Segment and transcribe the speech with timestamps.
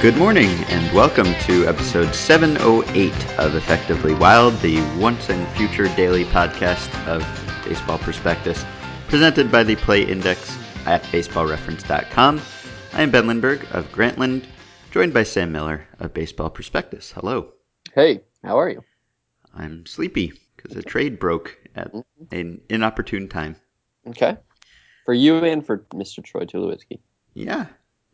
[0.00, 6.24] Good morning, and welcome to episode 708 of Effectively Wild, the once and future daily
[6.24, 7.20] podcast of
[7.64, 8.64] Baseball Prospectus,
[9.08, 10.56] presented by the Play Index
[10.86, 12.40] at baseballreference.com.
[12.92, 14.44] I am Ben Lindbergh of Grantland,
[14.90, 17.12] joined by Sam Miller of Baseball Prospectus.
[17.12, 17.52] Hello.
[17.94, 18.82] Hey, how are you?
[19.54, 22.34] I'm sleepy because a trade broke at mm-hmm.
[22.34, 23.56] an inopportune time.
[24.06, 24.36] Okay.
[25.04, 26.22] For you and for Mr.
[26.22, 27.00] Troy Tulowitzki.
[27.34, 27.66] Yeah,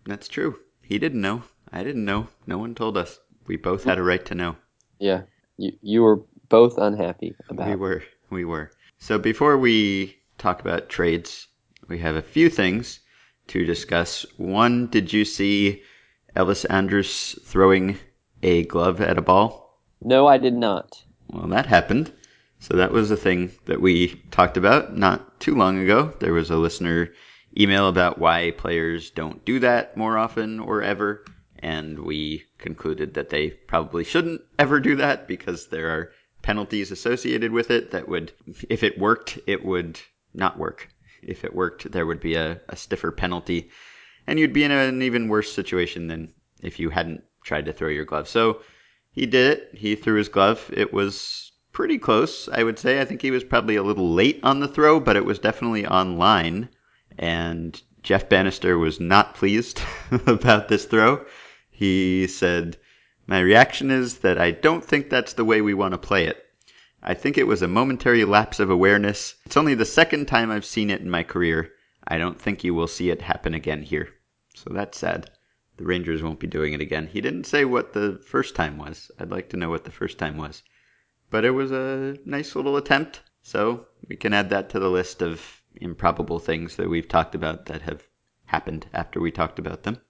[0.05, 0.59] that's true.
[0.82, 1.43] He didn't know.
[1.73, 2.29] I didn't know.
[2.46, 3.19] No one told us.
[3.46, 4.57] We both had a right to know.
[4.98, 5.23] Yeah.
[5.57, 8.02] You you were both unhappy about We were.
[8.30, 8.71] We were.
[8.98, 11.48] So before we talk about trades,
[11.88, 13.01] we have a few things
[13.48, 14.27] to discuss.
[14.37, 15.83] One, did you see
[16.37, 17.99] Elvis Andrus throwing
[18.43, 19.80] a glove at a ball?
[20.02, 21.02] No, I did not.
[21.29, 22.13] Well, that happened.
[22.60, 26.13] So that was a thing that we talked about not too long ago.
[26.21, 27.13] There was a listener
[27.59, 31.24] email about why players don't do that more often or ever.
[31.60, 37.52] And we concluded that they probably shouldn't ever do that because there are penalties associated
[37.52, 38.32] with it that would,
[38.68, 39.98] if it worked, it would
[40.35, 40.88] not work.
[41.23, 43.71] If it worked, there would be a, a stiffer penalty
[44.29, 46.29] and you'd be in an even worse situation than
[46.63, 48.29] if you hadn't tried to throw your glove.
[48.29, 48.60] So
[49.10, 49.71] he did it.
[49.73, 50.71] He threw his glove.
[50.71, 53.01] It was pretty close, I would say.
[53.01, 55.87] I think he was probably a little late on the throw, but it was definitely
[55.87, 56.69] on line.
[57.16, 59.80] And Jeff Banister was not pleased
[60.27, 61.25] about this throw.
[61.71, 62.77] He said,
[63.27, 66.44] My reaction is that I don't think that's the way we want to play it.
[67.03, 69.37] I think it was a momentary lapse of awareness.
[69.47, 71.72] It's only the second time I've seen it in my career.
[72.06, 74.09] I don't think you will see it happen again here.
[74.54, 75.31] So that's sad.
[75.76, 77.06] The Rangers won't be doing it again.
[77.06, 79.12] He didn't say what the first time was.
[79.19, 80.64] I'd like to know what the first time was.
[81.31, 83.20] But it was a nice little attempt.
[83.42, 87.66] So we can add that to the list of improbable things that we've talked about
[87.66, 88.03] that have
[88.47, 90.00] happened after we talked about them.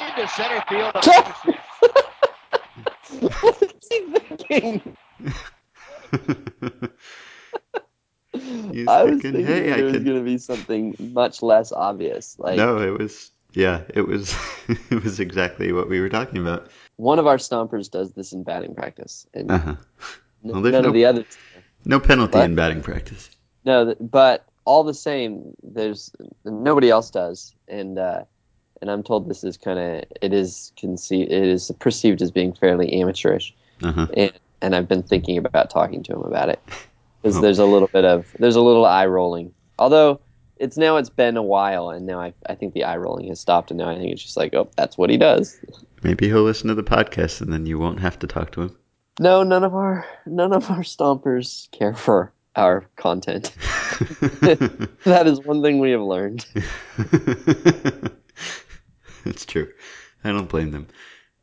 [0.00, 0.94] into center field.
[3.20, 4.96] what is he thinking?
[8.34, 10.04] I was thinking, hey, I there was could.
[10.04, 12.36] going to be something much less obvious.
[12.38, 13.30] Like No, it was.
[13.54, 14.34] Yeah, it was.
[14.90, 16.68] it was exactly what we were talking about.
[16.96, 19.74] one of our stompers does this in batting practice, and Uh huh.
[20.42, 21.38] well, none no- of the others.
[21.84, 22.44] No penalty What?
[22.44, 23.30] in batting practice.
[23.64, 26.10] No, but all the same, there's
[26.44, 28.24] nobody else does, and uh,
[28.82, 32.52] and I'm told this is kind of it is conceived it is perceived as being
[32.52, 34.06] fairly amateurish, Uh huh.
[34.14, 34.32] and
[34.62, 36.60] and I've been thinking about talking to him about it
[37.22, 37.40] because Oh.
[37.40, 39.52] there's a little bit of there's a little eye rolling.
[39.78, 40.20] Although
[40.58, 43.40] it's now it's been a while, and now I I think the eye rolling has
[43.40, 45.58] stopped, and now I think it's just like oh that's what he does.
[46.02, 48.76] Maybe he'll listen to the podcast and then you won't have to talk to him.
[49.18, 53.54] No, none of our none of our stompers care for our content.
[55.04, 56.46] that is one thing we have learned.
[59.24, 59.70] it's true.
[60.24, 60.86] I don't blame them.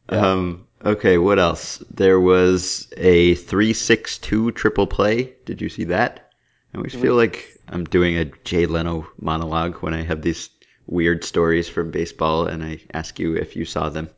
[0.10, 1.78] Um, okay, what else?
[1.90, 5.34] There was a 362 triple play.
[5.46, 6.32] Did you see that?
[6.74, 10.50] I always feel like I'm doing a Jay Leno monologue when I have these
[10.88, 14.10] weird stories from baseball and I ask you if you saw them.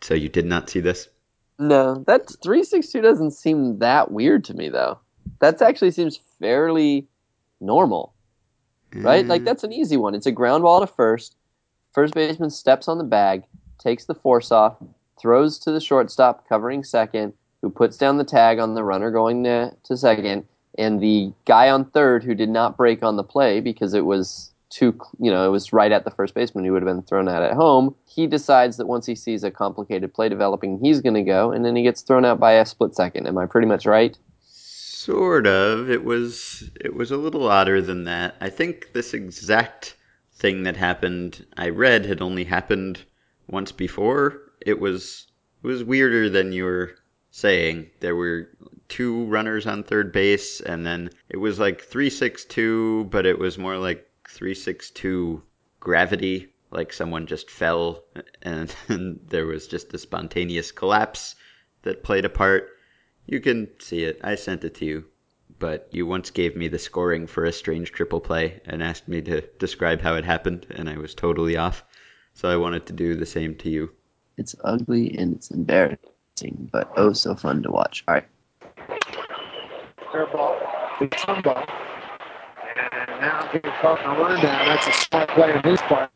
[0.00, 1.08] So you did not see this?
[1.58, 4.98] No, that 362 doesn't seem that weird to me though.
[5.38, 7.06] That actually seems fairly
[7.60, 8.14] normal,
[8.94, 9.26] right?
[9.26, 10.14] Like Mm, that's an easy one.
[10.14, 11.36] It's a ground ball to first.
[11.92, 13.44] First baseman steps on the bag,
[13.78, 14.76] takes the force off,
[15.22, 19.44] throws to the shortstop covering second, who puts down the tag on the runner going
[19.44, 20.44] to, to second,
[20.76, 24.52] and the guy on third who did not break on the play because it was
[24.68, 27.28] too, you know, it was right at the first baseman who would have been thrown
[27.28, 27.94] out at home.
[28.06, 31.64] He decides that once he sees a complicated play developing, he's going to go, and
[31.64, 33.26] then he gets thrown out by a split second.
[33.26, 34.16] Am I pretty much right?
[34.48, 35.90] Sort of.
[35.90, 38.36] It was it was a little odder than that.
[38.40, 39.96] I think this exact
[40.34, 43.04] thing that happened I read had only happened
[43.48, 44.40] once before.
[44.64, 45.26] It was
[45.62, 46.94] it was weirder than you were
[47.30, 47.90] saying.
[48.00, 48.50] There were
[48.88, 53.78] two runners on third base and then it was like 362, but it was more
[53.78, 55.42] like 362
[55.80, 58.04] gravity, like someone just fell
[58.42, 61.34] and, and there was just a spontaneous collapse
[61.82, 62.68] that played a part.
[63.26, 64.20] You can see it.
[64.22, 65.04] I sent it to you.
[65.58, 69.22] But you once gave me the scoring for a strange triple play and asked me
[69.22, 71.84] to describe how it happened, and I was totally off.
[72.34, 73.92] So I wanted to do the same to you.
[74.38, 78.04] It's ugly and it's embarrassing, but oh so fun to watch.
[78.08, 78.24] All right.
[80.10, 80.58] Fair ball.
[81.00, 81.64] It's ball.
[82.76, 84.66] And now he's caught the rundown.
[84.66, 86.10] That's a smart play on his part.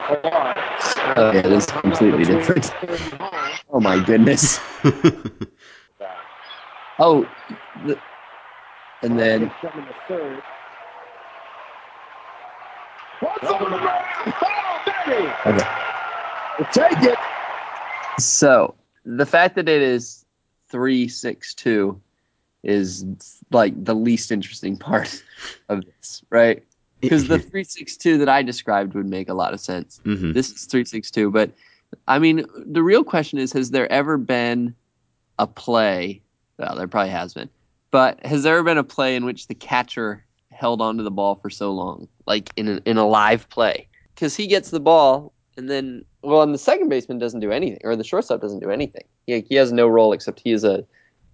[1.18, 2.72] Oh, yeah, it is completely different.
[3.70, 4.60] Oh my goodness.
[6.98, 7.28] Oh,
[7.84, 8.00] the,
[9.02, 10.42] and then Coming to third.
[13.20, 14.34] What's on the ground?
[14.42, 15.28] Oh, baby!
[15.44, 15.66] Okay.
[16.72, 17.18] Take it.
[18.18, 18.74] So
[19.04, 20.24] the fact that it is
[20.68, 22.00] three six two
[22.62, 23.04] is
[23.50, 25.22] like the least interesting part
[25.68, 26.62] of this, right?
[27.00, 30.00] Because the three six two that I described would make a lot of sense.
[30.04, 31.50] hmm This is three six two, but
[32.08, 34.74] I mean, the real question is: Has there ever been
[35.38, 36.22] a play?
[36.58, 37.50] Well, there probably has been,
[37.90, 41.34] but has there ever been a play in which the catcher held onto the ball
[41.34, 43.88] for so long, like in a, in a live play?
[44.14, 47.80] Because he gets the ball, and then well, and the second baseman doesn't do anything,
[47.84, 49.04] or the shortstop doesn't do anything.
[49.26, 50.84] He, he has no role except he is a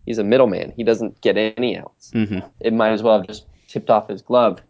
[0.07, 0.73] he's a middleman.
[0.77, 4.23] He doesn't get any outs hmm it might as well have just tipped off his
[4.23, 4.61] glove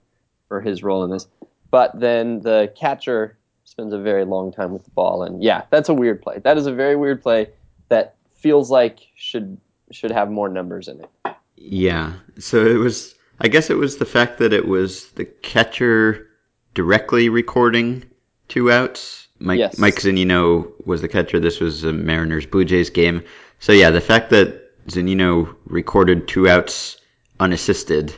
[0.48, 1.26] for his role in this.
[1.70, 5.88] But then the catcher spends a very long time with the ball, and yeah, that's
[5.88, 6.38] a weird play.
[6.38, 7.48] That is a very weird play
[7.88, 9.58] that feels like should
[9.90, 11.36] should have more numbers in it.
[11.56, 12.12] Yeah.
[12.38, 13.14] So it was.
[13.40, 16.28] I guess it was the fact that it was the catcher
[16.74, 18.04] directly recording
[18.48, 19.28] two outs.
[19.42, 19.78] Mike Yes.
[19.78, 21.40] Mike Zunino was the catcher.
[21.40, 23.24] This was a Mariners Blue Jays game.
[23.58, 26.96] So yeah, the fact that Zunino recorded two outs
[27.38, 28.14] unassisted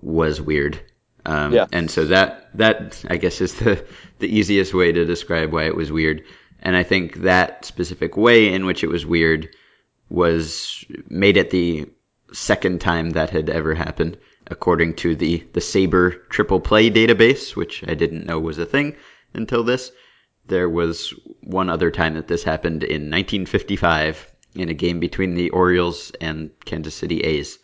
[0.00, 0.80] was weird.
[1.24, 1.66] Um, Yeah.
[1.72, 3.84] And so that that I guess is the
[4.18, 6.22] the easiest way to describe why it was weird.
[6.62, 9.48] And I think that specific way in which it was weird
[10.08, 11.86] was made it the
[12.32, 14.16] second time that had ever happened,
[14.46, 18.96] according to the the SABR Triple Play database, which I didn't know was a thing
[19.34, 19.92] until this.
[20.48, 21.12] There was
[21.42, 26.50] one other time that this happened in 1955 in a game between the Orioles and
[26.64, 27.58] Kansas City A's.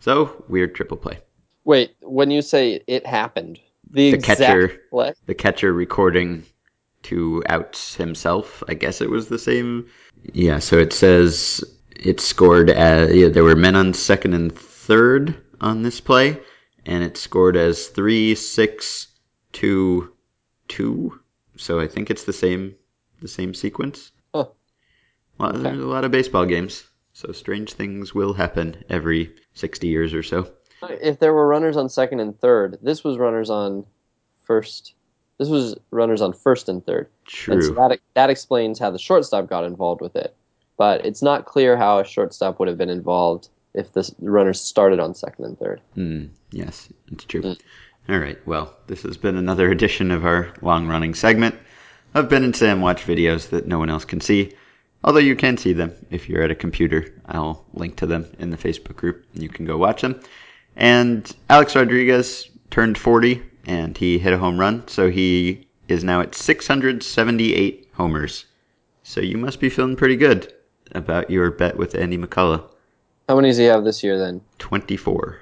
[0.00, 1.18] So weird triple play.
[1.64, 3.58] Wait, when you say it happened,
[3.90, 5.12] the, The catcher- play?
[5.26, 6.44] The catcher recording
[7.02, 8.62] two outs himself.
[8.68, 9.86] I guess it was the same.
[10.32, 10.58] Yeah.
[10.58, 12.70] So it says it scored.
[12.70, 16.40] As, yeah, there were men on second and third on this play,
[16.86, 19.08] and it scored as three, six,
[19.52, 20.12] two,
[20.68, 21.20] two.
[21.56, 22.74] So I think it's the same
[23.20, 24.12] the same sequence.
[24.34, 24.46] Huh.
[25.38, 30.14] Well, there's a lot of baseball games, so strange things will happen every sixty years
[30.14, 30.50] or so.
[30.82, 33.86] If there were runners on second and third, this was runners on
[34.42, 34.94] first.
[35.38, 37.08] This was runners on first and third.
[37.48, 37.74] And so True.
[37.74, 40.36] that, that explains how the shortstop got involved with it.
[40.76, 45.00] But it's not clear how a shortstop would have been involved if the runners started
[45.00, 45.80] on second and third.
[45.94, 46.26] Hmm.
[46.50, 47.42] Yes, it's true.
[47.42, 47.60] Mm.
[48.08, 48.38] All right.
[48.46, 51.54] Well, this has been another edition of our long-running segment
[52.14, 54.52] of Ben and Sam watch videos that no one else can see.
[55.04, 57.12] Although you can see them if you're at a computer.
[57.26, 59.24] I'll link to them in the Facebook group.
[59.34, 60.20] and You can go watch them.
[60.76, 66.20] And Alex Rodriguez turned 40 and he hit a home run, so he is now
[66.20, 68.46] at 678 homers.
[69.04, 70.52] So you must be feeling pretty good
[70.92, 72.64] about your bet with Andy McCullough.
[73.28, 74.40] How many does he have this year then?
[74.58, 75.40] 24.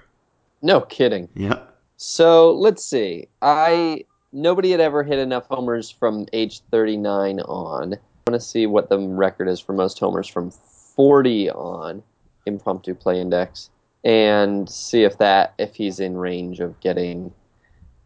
[0.62, 1.28] No kidding.
[1.34, 1.69] Yep.
[2.02, 3.28] So let's see.
[3.42, 7.92] I nobody had ever hit enough homers from age 39 on.
[7.92, 12.02] I want to see what the record is for most homers from 40 on.
[12.46, 13.68] Impromptu play index
[14.02, 17.30] and see if that if he's in range of getting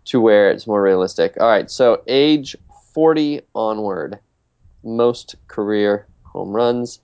[0.07, 1.37] to where it's more realistic.
[1.39, 2.57] All right, so age
[2.95, 4.19] 40 onward,
[4.83, 6.99] most career home runs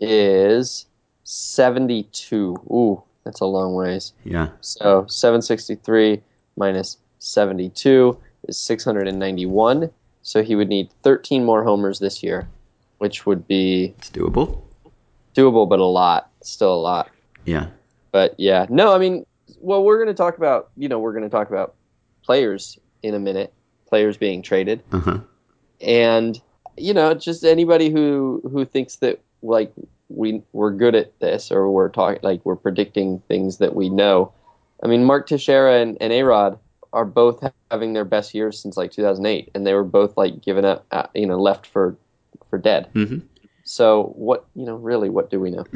[0.00, 0.86] is
[1.24, 2.56] 72.
[2.70, 4.12] Ooh, that's a long ways.
[4.24, 4.48] Yeah.
[4.62, 6.22] So 763
[6.56, 8.16] minus 72
[8.48, 9.90] is 691.
[10.22, 12.48] So he would need 13 more homers this year,
[12.98, 14.62] which would be It's doable.
[15.34, 16.30] doable, but a lot.
[16.42, 17.10] Still a lot.
[17.44, 17.66] Yeah.
[18.12, 19.26] But yeah, no, I mean,
[19.60, 21.74] well, we're going to talk about, you know, we're going to talk about
[22.24, 23.52] players in a minute,
[23.88, 24.82] players being traded.
[24.92, 25.18] Uh huh.
[25.80, 26.40] and
[26.78, 29.72] you know just anybody who who thinks that like
[30.08, 34.32] we we're good at this or we're talking like we're predicting things that we know
[34.82, 36.58] i mean mark teixeira and, and arod
[36.92, 40.64] are both having their best years since like 2008 and they were both like given
[40.64, 41.96] up uh, you know left for
[42.50, 43.18] for dead hmm
[43.64, 45.64] so what you know really what do we know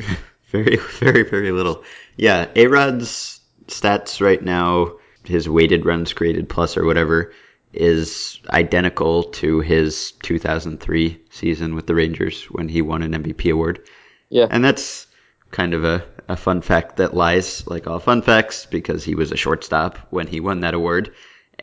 [0.51, 1.85] Very, very, very little.
[2.17, 7.33] Yeah, A Rod's stats right now, his weighted runs created plus or whatever,
[7.73, 13.87] is identical to his 2003 season with the Rangers when he won an MVP award.
[14.31, 14.47] Yeah.
[14.51, 15.07] And that's
[15.51, 19.33] kind of a, a fun fact that lies like all fun facts because he was
[19.33, 21.13] a shortstop when he won that award.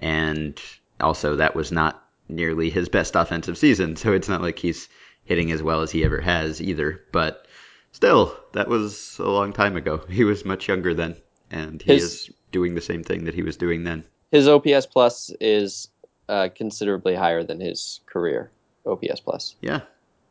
[0.01, 0.59] And
[1.01, 3.95] also, that was not nearly his best offensive season.
[3.95, 4.89] So it's not like he's
[5.25, 7.01] hitting as well as he ever has either.
[7.11, 7.47] But
[7.93, 10.01] still, that was a long time ago.
[10.09, 11.15] He was much younger then.
[11.49, 14.03] And he His- is doing the same thing that he was doing then.
[14.31, 15.87] his OPS plus is
[16.29, 18.51] uh, considerably higher than his career
[18.85, 19.81] OPS plus, Yeah.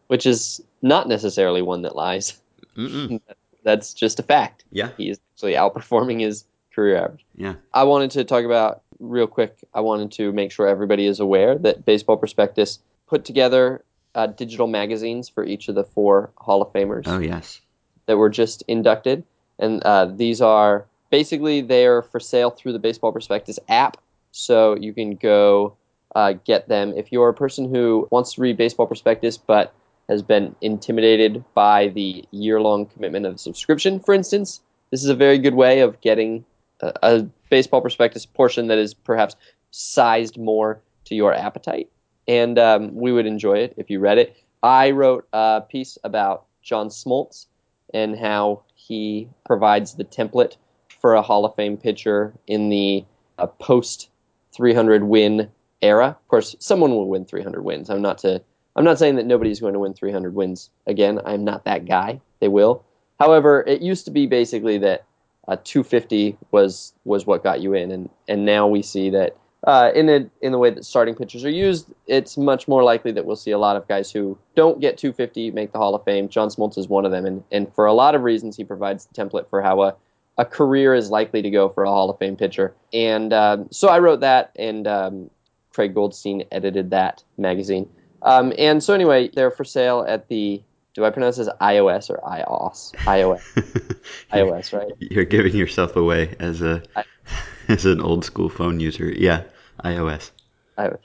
[0.08, 2.38] Which is not necessarily one that lies.
[3.62, 4.64] That's just a fact.
[4.70, 4.90] Yeah.
[4.96, 6.44] He is actually outperforming his
[6.74, 7.24] career average.
[7.34, 7.54] Yeah.
[7.74, 9.56] I wanted to talk about real quick.
[9.74, 13.82] I wanted to make sure everybody is aware that Baseball Prospectus put together
[14.14, 17.60] uh, digital magazines for each of the four Hall of Famers Oh yes.
[18.06, 19.24] that were just inducted,
[19.58, 23.98] and uh, these are basically they are for sale through the Baseball Prospectus app.
[24.32, 25.76] So you can go
[26.14, 29.74] uh, get them if you're a person who wants to read Baseball Prospectus but
[30.08, 34.60] has been intimidated by the year-long commitment of subscription, for instance.
[34.90, 36.44] This is a very good way of getting
[36.80, 39.36] a, a Baseball Prospectus portion that is perhaps
[39.70, 41.90] sized more to your appetite,
[42.26, 44.36] and um, we would enjoy it if you read it.
[44.62, 47.46] I wrote a piece about John Smoltz
[47.94, 50.56] and how he provides the template
[51.00, 53.04] for a Hall of Fame pitcher in the
[53.38, 54.08] uh, post
[54.52, 55.50] 300 win
[55.82, 56.08] era.
[56.08, 57.90] Of course, someone will win 300 wins.
[57.90, 58.42] I'm not to
[58.76, 61.20] I'm not saying that nobody's going to win 300 wins again.
[61.24, 62.20] I'm not that guy.
[62.40, 62.84] They will.
[63.18, 65.04] However, it used to be basically that
[65.48, 69.90] uh, 250 was was what got you in, and and now we see that uh,
[69.94, 73.24] in a, in the way that starting pitchers are used, it's much more likely that
[73.24, 76.28] we'll see a lot of guys who don't get 250 make the Hall of Fame.
[76.28, 79.06] John Smoltz is one of them, and and for a lot of reasons, he provides
[79.06, 79.96] the template for how a
[80.38, 82.74] a career is likely to go for a Hall of Fame pitcher.
[82.92, 85.30] And um, so I wrote that, and um,
[85.72, 87.88] Craig Goldstein edited that magazine.
[88.26, 90.62] Um, and so anyway, they're for sale at the.
[90.94, 92.94] Do I pronounce this iOS or iOS?
[93.04, 94.00] iOS.
[94.32, 94.92] iOS, right?
[94.98, 97.04] You're giving yourself away as a I-
[97.68, 99.10] as an old school phone user.
[99.10, 99.42] Yeah.
[99.84, 100.30] iOS.
[100.78, 100.98] iOS.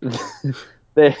[0.94, 1.16] they,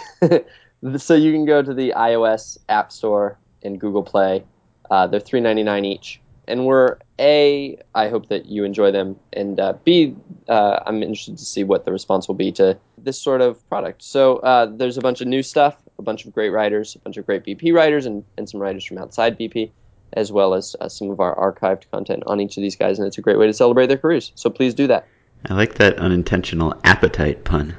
[0.98, 4.44] so you can go to the iOS App Store and Google Play.
[4.90, 7.78] Uh, they're three ninety nine each, and we're a.
[7.94, 10.16] I hope that you enjoy them, and uh, b.
[10.48, 14.02] Uh, I'm interested to see what the response will be to this sort of product.
[14.02, 17.16] So uh, there's a bunch of new stuff, a bunch of great writers, a bunch
[17.16, 19.70] of great BP writers, and, and some writers from outside BP,
[20.12, 23.08] as well as uh, some of our archived content on each of these guys, and
[23.08, 24.32] it's a great way to celebrate their careers.
[24.34, 25.06] So please do that.
[25.46, 27.76] I like that unintentional appetite pun.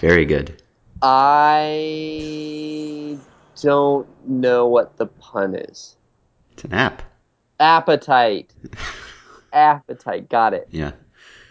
[0.00, 0.60] Very good.
[1.02, 3.18] I
[3.60, 5.96] don't know what the pun is.
[6.52, 7.02] It's an app.
[7.60, 8.52] Appetite.
[9.52, 10.28] Appetite.
[10.28, 10.68] Got it.
[10.70, 10.92] Yeah.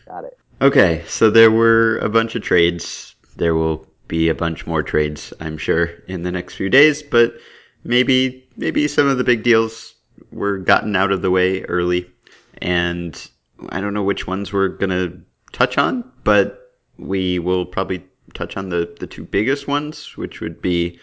[0.07, 0.37] Got it.
[0.61, 3.15] Okay, so there were a bunch of trades.
[3.37, 7.35] There will be a bunch more trades, I'm sure, in the next few days, but
[7.83, 9.95] maybe maybe some of the big deals
[10.31, 12.09] were gotten out of the way early.
[12.57, 13.29] And
[13.69, 15.21] I don't know which ones we're going to
[15.53, 20.61] touch on, but we will probably touch on the, the two biggest ones, which would
[20.61, 20.99] be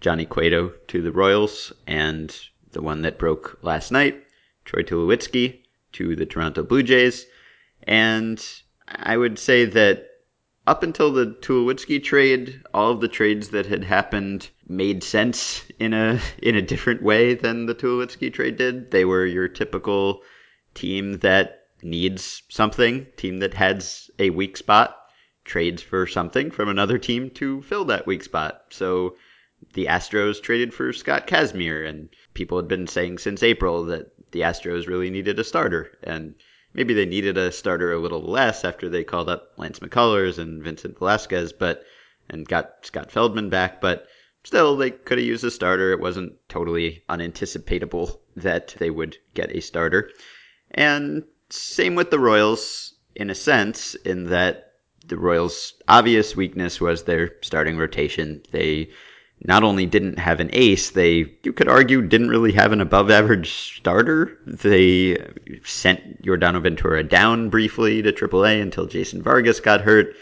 [0.00, 2.36] Johnny Cueto to the Royals and
[2.72, 4.22] the one that broke last night,
[4.68, 7.26] Troy Tulowitzki to the Toronto Blue Jays.
[7.84, 8.38] And
[8.86, 10.06] I would say that
[10.66, 15.94] up until the Tulowitzki trade, all of the trades that had happened made sense in
[15.94, 18.90] a in a different way than the Tulowitzki trade did.
[18.90, 20.20] They were your typical
[20.74, 24.98] team that needs something, team that has a weak spot,
[25.46, 28.64] trades for something from another team to fill that weak spot.
[28.68, 29.16] So
[29.72, 34.40] the Astros traded for Scott Kazmir, and people had been saying since April that the
[34.40, 36.34] Astros really needed a starter, and
[36.74, 40.62] maybe they needed a starter a little less after they called up Lance McCullers and
[40.62, 41.84] Vincent Velasquez, but
[42.28, 44.06] and got Scott Feldman back, but
[44.44, 45.92] still they could have used a starter.
[45.92, 50.10] It wasn't totally unanticipatable that they would get a starter.
[50.70, 54.72] And same with the Royals in a sense, in that
[55.06, 58.42] the Royals' obvious weakness was their starting rotation.
[58.52, 58.90] They
[59.44, 63.10] not only didn't have an ace, they, you could argue, didn't really have an above
[63.10, 64.38] average starter.
[64.46, 65.16] They
[65.64, 70.14] sent Yordano Ventura down briefly to AAA until Jason Vargas got hurt.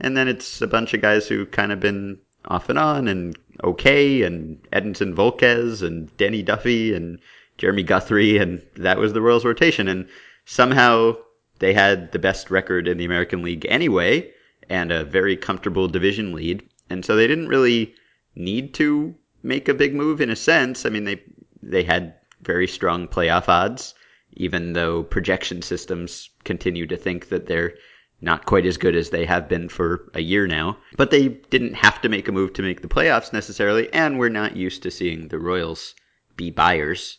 [0.00, 3.36] And then it's a bunch of guys who kind of been off and on and
[3.62, 7.18] okay, and Edinson Volquez and Danny Duffy and
[7.58, 9.88] Jeremy Guthrie, and that was the Royals rotation.
[9.88, 10.08] And
[10.44, 11.16] somehow
[11.60, 14.30] they had the best record in the American League anyway,
[14.68, 16.62] and a very comfortable division lead.
[16.90, 17.94] And so they didn't really
[18.36, 20.86] need to make a big move in a sense.
[20.86, 21.22] I mean, they
[21.62, 23.94] they had very strong playoff odds,
[24.34, 27.74] even though projection systems continue to think that they're
[28.20, 30.78] not quite as good as they have been for a year now.
[30.96, 34.28] But they didn't have to make a move to make the playoffs necessarily, and we're
[34.28, 35.94] not used to seeing the Royals
[36.36, 37.18] be buyers.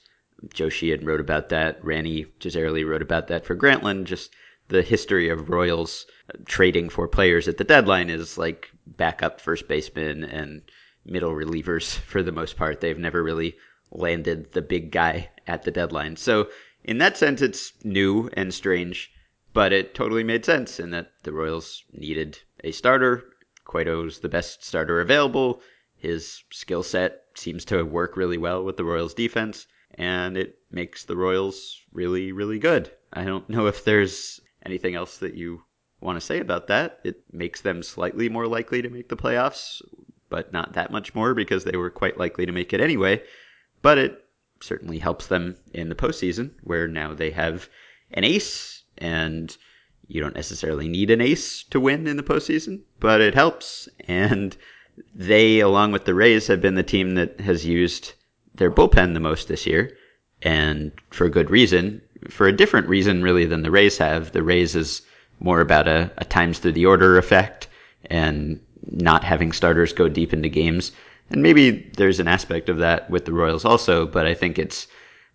[0.54, 1.82] Joe Sheehan wrote about that.
[1.84, 4.06] Rany Jazayerli wrote about that for Grantland.
[4.06, 4.34] Just
[4.70, 6.06] the history of Royals
[6.46, 10.62] trading for players at the deadline is like backup first baseman and
[11.08, 12.82] middle relievers for the most part.
[12.82, 13.58] They've never really
[13.92, 16.18] landed the big guy at the deadline.
[16.18, 16.50] So
[16.84, 19.12] in that sense, it's new and strange.
[19.54, 23.24] but it totally made sense in that the Royals needed a starter.
[23.66, 25.62] Cueto's the best starter available.
[25.96, 31.06] His skill set seems to work really well with the Royals defense, and it makes
[31.06, 32.92] the Royals really, really good.
[33.12, 35.64] I don't know if there's anything else that you
[36.00, 37.00] want to say about that.
[37.04, 39.82] It makes them slightly more likely to make the playoffs,
[40.30, 43.22] but not that much more because they were quite likely to make it anyway.
[43.82, 44.26] But it
[44.60, 47.70] certainly helps them in the postseason, where now they have
[48.12, 49.56] an ace, and
[50.08, 53.88] you don't necessarily need an ace to win in the postseason, but it helps.
[54.08, 54.56] And
[55.14, 58.14] they, along with the Rays, have been the team that has used
[58.56, 59.96] their bullpen the most this year,
[60.42, 62.02] and for good reason.
[62.30, 64.32] For a different reason, really, than the Rays have.
[64.32, 65.04] The Rays is
[65.40, 67.68] more about a, a times through the order effect
[68.06, 68.60] and
[68.92, 70.92] not having starters go deep into games.
[71.30, 74.88] And maybe there's an aspect of that with the Royals also, but I think it's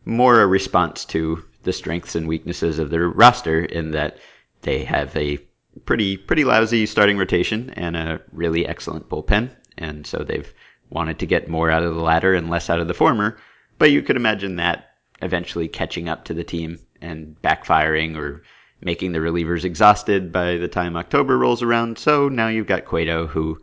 [0.05, 4.19] more a response to the strengths and weaknesses of their roster in that
[4.63, 5.39] they have a
[5.85, 10.53] pretty pretty lousy starting rotation and a really excellent bullpen, and so they've
[10.91, 13.39] wanted to get more out of the latter and less out of the former.
[13.79, 14.91] But you could imagine that
[15.23, 18.43] eventually catching up to the team and backfiring or
[18.83, 21.99] making the relievers exhausted by the time October rolls around.
[21.99, 23.59] So now you've got Cueto who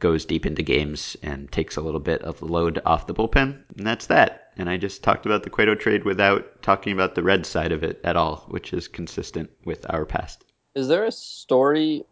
[0.00, 3.62] goes deep into games and takes a little bit of the load off the bullpen,
[3.76, 4.52] and that's that.
[4.56, 7.82] And I just talked about the Cueto trade without talking about the red side of
[7.82, 10.44] it at all, which is consistent with our past.
[10.74, 12.04] Is there a story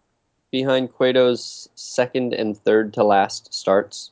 [0.50, 4.10] behind Cueto's second and third to last starts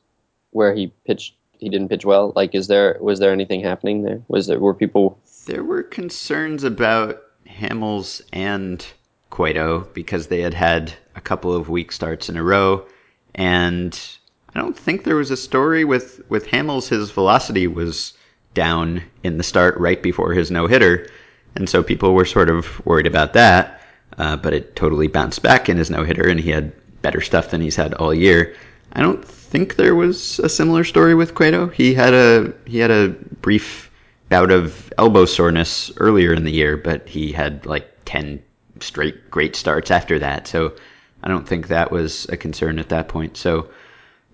[0.50, 2.32] where he pitched he didn't pitch well?
[2.34, 4.22] Like is there was there anything happening there?
[4.28, 7.22] Was there were people There were concerns about
[7.58, 8.84] Hamels and
[9.30, 12.84] Cueto because they had had a couple of weak starts in a row
[13.34, 13.98] and
[14.54, 18.14] I don't think there was a story with with Hamels his velocity was
[18.54, 21.06] down in the start right before his no hitter,
[21.54, 23.80] and so people were sort of worried about that.
[24.18, 27.50] Uh, but it totally bounced back in his no hitter, and he had better stuff
[27.50, 28.54] than he's had all year.
[28.92, 31.68] I don't think there was a similar story with Cueto.
[31.68, 33.10] He had a he had a
[33.40, 33.89] brief
[34.30, 38.42] bout of elbow soreness earlier in the year, but he had like ten
[38.80, 40.46] straight great starts after that.
[40.46, 40.74] So
[41.22, 43.36] I don't think that was a concern at that point.
[43.36, 43.68] So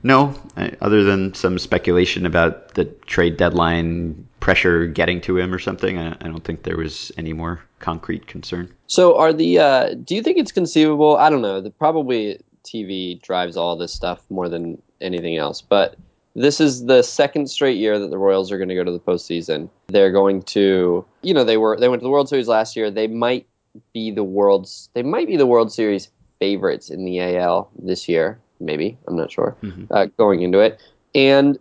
[0.02, 0.34] no,
[0.80, 6.12] other than some speculation about the trade deadline pressure getting to him or something, I,
[6.12, 8.72] I don't think there was any more concrete concern.
[8.86, 11.16] So are the uh, do you think it's conceivable?
[11.16, 11.60] I don't know.
[11.60, 15.96] The, probably TV drives all this stuff more than anything else, but
[16.36, 19.00] this is the second straight year that the Royals are going to go to the
[19.00, 19.70] postseason.
[19.88, 22.90] They're going to, you know, they were they went to the World Series last year.
[22.90, 23.46] They might
[23.94, 28.38] be the world's they might be the World Series favorites in the AL this year.
[28.60, 29.56] Maybe I'm not sure.
[29.62, 29.86] Mhm.
[29.90, 30.78] Uh, going into it,
[31.14, 31.58] and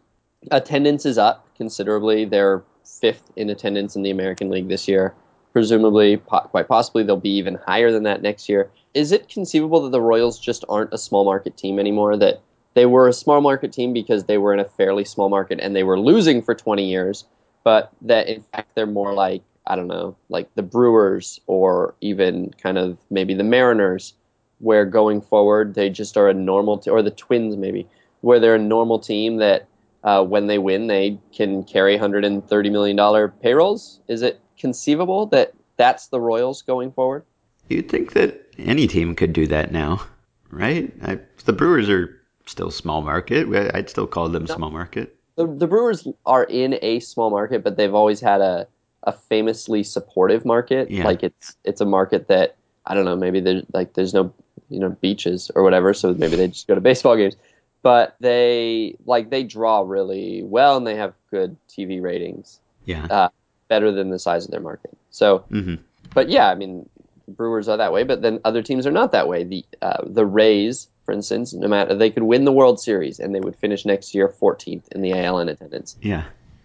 [0.51, 2.25] attendance is up considerably.
[2.25, 5.13] They're fifth in attendance in the American League this year.
[5.53, 8.69] Presumably, po- quite possibly, they'll be even higher than that next year.
[8.93, 12.17] Is it conceivable that the Royals just aren't a small market team anymore?
[12.17, 12.41] That
[12.75, 15.75] they were a small market team because they were in a fairly small market and
[15.75, 17.25] they were losing for 20 years,
[17.63, 22.53] but that in fact they're more like, I don't know, like the Brewers or even
[22.61, 24.13] kind of maybe the Mariners,
[24.59, 27.87] where going forward they just are a normal, t- or the Twins maybe,
[28.21, 29.67] where they're a normal team that
[30.03, 34.01] uh, when they win they can carry 130 million dollar payrolls.
[34.07, 37.23] Is it conceivable that that's the Royals going forward?
[37.69, 40.05] You'd think that any team could do that now,
[40.51, 40.93] right?
[41.01, 43.47] I, the Brewers are still small market.
[43.75, 45.15] I'd still call them small market.
[45.35, 48.67] The, the Brewers are in a small market, but they've always had a,
[49.03, 50.89] a famously supportive market.
[50.89, 51.05] Yeah.
[51.05, 52.55] Like it's it's a market that
[52.85, 53.15] I don't know.
[53.15, 54.33] Maybe there's like there's no
[54.69, 57.35] you know beaches or whatever, so maybe they just go to baseball games.
[57.81, 63.29] But they like they draw really well, and they have good TV ratings, Yeah.
[63.67, 64.95] better than the size of their market.
[65.11, 65.75] So hmm
[66.13, 66.87] but yeah, I mean,
[67.27, 69.43] Brewers are that way, but then other teams are not that way.
[69.43, 73.33] The uh, the Rays, for instance, no matter they could win the World Series and
[73.33, 75.95] they would finish next year 14th in the AL in attendance.
[76.01, 76.23] Yeah.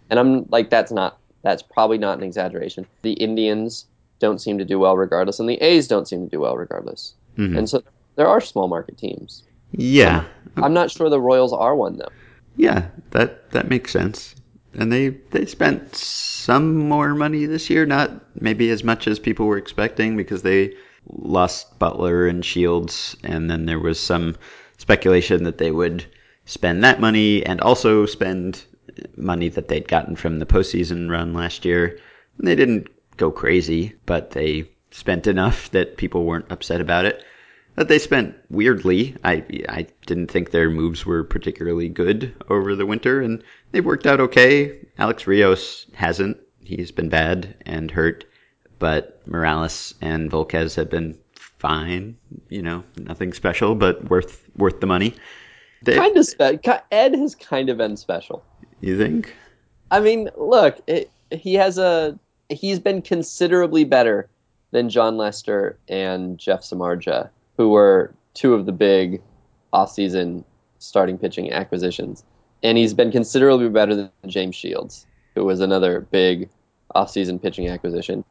[0.08, 2.86] And I'm like, that's not that's probably not an exaggeration.
[3.02, 3.86] The Indians
[4.18, 7.14] don't seem to do well regardless, and the A's don't seem to do well regardless.
[7.38, 7.56] Mhm.
[7.56, 7.82] And so
[8.16, 9.42] there are small market teams.
[9.72, 10.24] Yeah.
[10.56, 12.10] I'm not sure the Royals are one though.
[12.56, 14.34] Yeah, that that makes sense.
[14.74, 19.46] And they they spent some more money this year, not maybe as much as people
[19.46, 20.74] were expecting because they
[21.12, 24.36] lost Butler and Shields and then there was some
[24.78, 26.06] speculation that they would
[26.44, 28.64] spend that money and also spend
[29.16, 31.98] money that they'd gotten from the postseason run last year.
[32.38, 37.22] And they didn't go crazy, but they spent enough that people weren't upset about it.
[37.76, 39.16] But they spent weirdly.
[39.22, 44.06] I I didn't think their moves were particularly good over the winter, and they've worked
[44.06, 44.76] out okay.
[44.98, 46.38] Alex Rios hasn't.
[46.62, 48.24] He's been bad and hurt.
[48.80, 51.16] But Morales and Volquez have been
[51.58, 52.16] fine.
[52.48, 55.14] You know, nothing special, but worth worth the money.
[55.82, 58.42] They- Kind of spe- Ed has kind of been special.
[58.80, 59.32] You think?
[59.90, 64.28] I mean, look, it, he has a he's been considerably better
[64.72, 69.20] than Jon Lester and Jeff Samardzija, who were two of the big
[69.72, 70.44] offseason
[70.78, 72.24] starting pitching acquisitions.
[72.62, 76.48] And he's been considerably better than James Shields, who was another big
[76.94, 78.24] offseason pitching acquisition.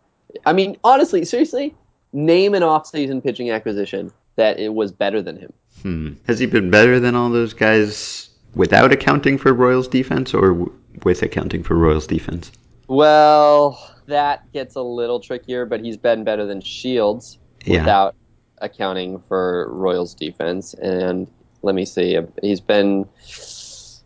[0.46, 1.76] I mean, honestly, seriously,
[2.14, 5.54] name an offseason pitching acquisition that it was better than him.
[5.82, 6.14] Hmm.
[6.28, 10.74] Has he been better than all those guys without accounting for Royals defense, or w-
[11.04, 12.52] with accounting for Royals defense?
[12.88, 17.82] Well, that gets a little trickier, but he's been better than Shields Yeah.
[17.82, 18.16] without
[18.60, 20.74] accounting for Royals defense.
[20.74, 21.28] And
[21.62, 23.08] let me see, he's been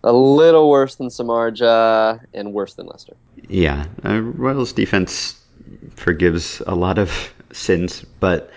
[0.04, 3.14] a little worse than Samardzija and worse than Lester.
[3.48, 5.40] Yeah, uh, Royals defense
[5.96, 8.52] forgives a lot of sins, but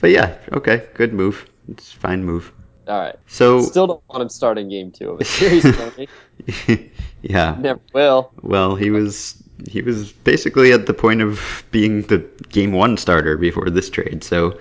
[0.00, 1.46] but yeah, okay, good move.
[1.68, 2.52] It's a fine move.
[2.86, 3.16] All right.
[3.26, 5.64] So Still don't want him starting game two of a series.
[7.22, 8.32] Yeah, Never will.
[8.42, 12.18] well, he was he was basically at the point of being the
[12.48, 14.56] game one starter before this trade, so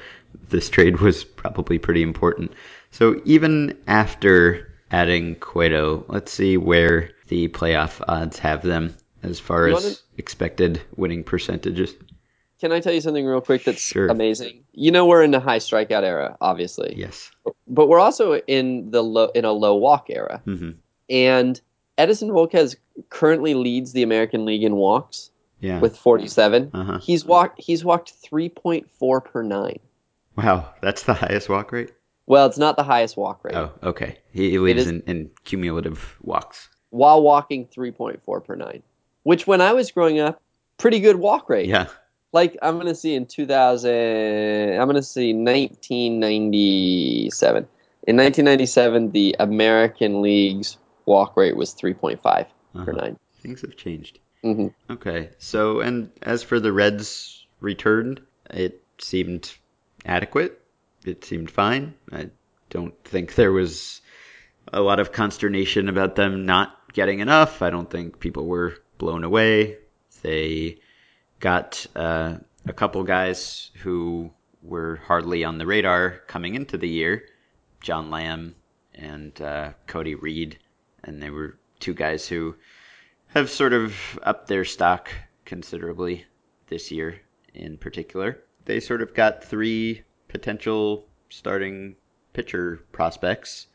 [0.49, 2.51] this trade was probably pretty important.
[2.89, 9.67] So even after adding Cueto, let's see where the playoff odds have them as far
[9.67, 11.93] as expected winning percentages.
[12.60, 14.08] Can I tell you something real quick that's Sure.
[14.08, 14.63] amazing?
[14.73, 17.30] You know we're in the high strikeout era, obviously, Yes.
[17.67, 20.41] but we're also in the low in a low walk era.
[20.45, 20.71] hmm
[21.10, 21.60] And
[21.97, 22.75] Edinson Volquez
[23.10, 25.80] currently leads the American League in walks Yeah.
[25.80, 26.71] with 47.
[26.73, 26.99] uh-huh.
[26.99, 29.80] He's walked he's walked 3.4 per 9.
[30.36, 31.93] Wow, that's the highest walk rate.
[32.27, 33.56] Well, it's not the highest walk rate.
[33.56, 34.17] Oh, okay.
[34.32, 36.69] He, he leads in, in cumulative walks.
[36.89, 38.84] While walking 3.4 per 9,
[39.28, 40.42] which when I was growing up,
[40.78, 41.68] pretty good walk rate.
[41.68, 41.88] Yeah.
[42.32, 43.92] Like I'm going to see in 2000
[44.80, 47.68] I'm going to see 1997.
[48.08, 52.92] In 1997 the American League's walk rate was 3.5 per Uh-huh.
[52.92, 53.18] 9.
[53.42, 54.20] Things have changed.
[54.46, 54.74] Mhm.
[54.90, 55.32] Okay.
[55.40, 59.54] So, and as for the Reds' return, it seemed
[60.06, 60.62] adequate.
[61.04, 61.96] It seemed fine.
[62.13, 62.30] I
[62.70, 64.00] don't think there was
[64.72, 67.62] a lot of consternation about them not getting enough.
[67.62, 69.77] I don't think people were blown away.
[70.21, 70.79] They
[71.39, 74.31] got uh, a couple guys who
[74.62, 77.25] were hardly on the radar coming into the year
[77.81, 78.55] John Lamb
[78.93, 80.60] and uh, Cody Reed.
[81.03, 82.55] And they were two guys who
[83.27, 85.10] have sort of upped their stock
[85.45, 86.25] considerably
[86.67, 87.21] this year
[87.53, 88.43] in particular.
[88.65, 91.95] They sort of got three potential starting
[92.33, 93.67] pitcher prospects,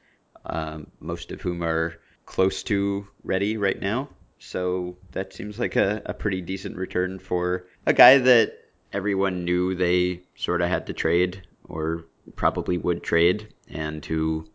[0.44, 1.94] um, most of whom are
[2.26, 4.08] close to ready right now.
[4.44, 8.58] So that seems like a, a pretty decent return for a guy that
[8.92, 14.46] everyone knew they sort of had to trade or probably would trade and who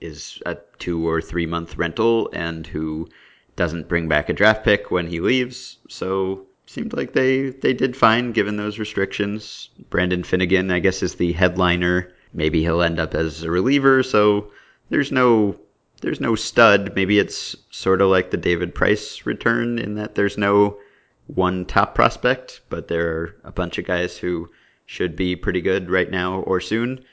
[0.00, 3.08] is a two or three month rental and who
[3.56, 5.78] doesn't bring back a draft pick when he leaves.
[5.88, 9.70] So seemed like they they did fine given those restrictions.
[9.88, 12.12] Brandon Finnegan, I guess, is the headliner.
[12.32, 14.02] Maybe he'll end up as a reliever.
[14.02, 14.50] So
[14.90, 15.58] there's no
[16.00, 16.94] there's no stud.
[16.94, 20.78] Maybe it's sort of like the David Price return in that there's no
[21.26, 24.48] one top prospect, but there are a bunch of guys who
[24.86, 27.04] should be pretty good right now or soon.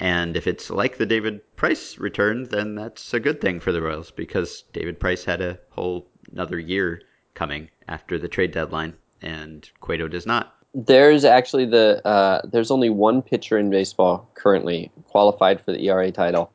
[0.00, 3.82] And if it's like the David Price return, then that's a good thing for the
[3.82, 7.02] Royals because David Price had a whole another year
[7.34, 10.54] coming after the trade deadline, and Cueto does not.
[10.74, 16.10] There's actually the uh, there's only one pitcher in baseball currently qualified for the ERA
[16.10, 16.50] title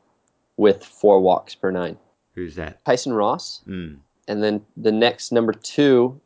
[0.58, 1.96] with four walks per nine.
[2.34, 2.84] Who's that?
[2.84, 3.96] Tyson Ross, Mm.
[4.28, 6.20] and then the next number two,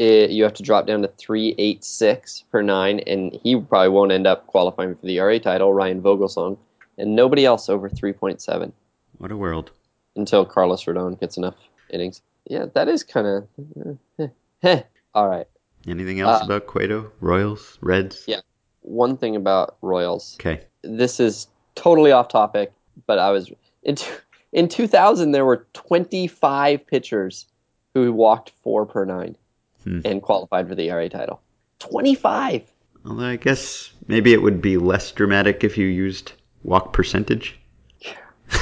[0.00, 3.88] i you have to drop down to three eight six per nine, and he probably
[3.88, 5.72] won't end up qualifying for the ERA title.
[5.74, 6.56] Ryan Vogelsong,
[6.98, 8.72] and nobody else over three point seven
[9.18, 9.72] What a world.
[10.16, 11.56] until Carlos Rodon gets enough
[11.90, 12.22] innings.
[12.46, 14.28] Yeah, that is kind of.
[15.14, 15.46] All right.
[15.86, 17.10] Anything else Uh, about Cueto?
[17.20, 17.78] Royals?
[17.80, 18.24] Reds?
[18.26, 18.40] Yeah.
[18.82, 20.36] One thing about Royals.
[20.40, 20.62] Okay.
[20.82, 22.72] this is totally off topic,
[23.06, 23.50] but I was
[23.82, 24.10] in t-
[24.52, 27.46] in 2000 there were 25 pitchers
[27.94, 29.36] who walked four per nine
[29.84, 30.00] Hmm.
[30.04, 31.40] and qualified for the ERA title.
[31.78, 32.62] 25.
[33.06, 36.32] Although I guess maybe it would be less dramatic if you used
[36.64, 37.58] walk percentage.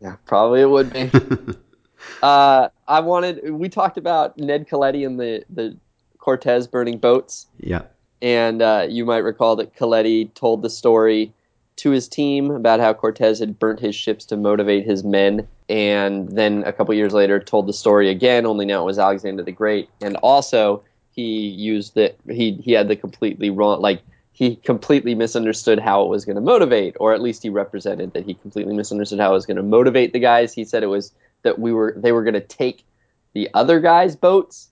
[0.00, 1.10] Yeah, probably it would be.
[2.22, 3.50] uh, I wanted.
[3.50, 5.76] We talked about Ned Coletti and the the
[6.18, 7.46] Cortez burning boats.
[7.58, 7.82] yeah.
[8.22, 11.32] And uh, you might recall that Coletti told the story
[11.78, 15.46] to his team about how Cortez had burnt his ships to motivate his men.
[15.68, 19.42] And then a couple years later, told the story again, only now it was Alexander
[19.42, 19.88] the Great.
[20.00, 22.18] And also, he used it.
[22.28, 23.80] He he had the completely wrong.
[23.80, 28.12] Like he completely misunderstood how it was going to motivate, or at least he represented
[28.12, 30.54] that he completely misunderstood how it was going to motivate the guys.
[30.54, 31.12] He said it was
[31.42, 32.84] that we were they were going to take
[33.32, 34.68] the other guys' boats.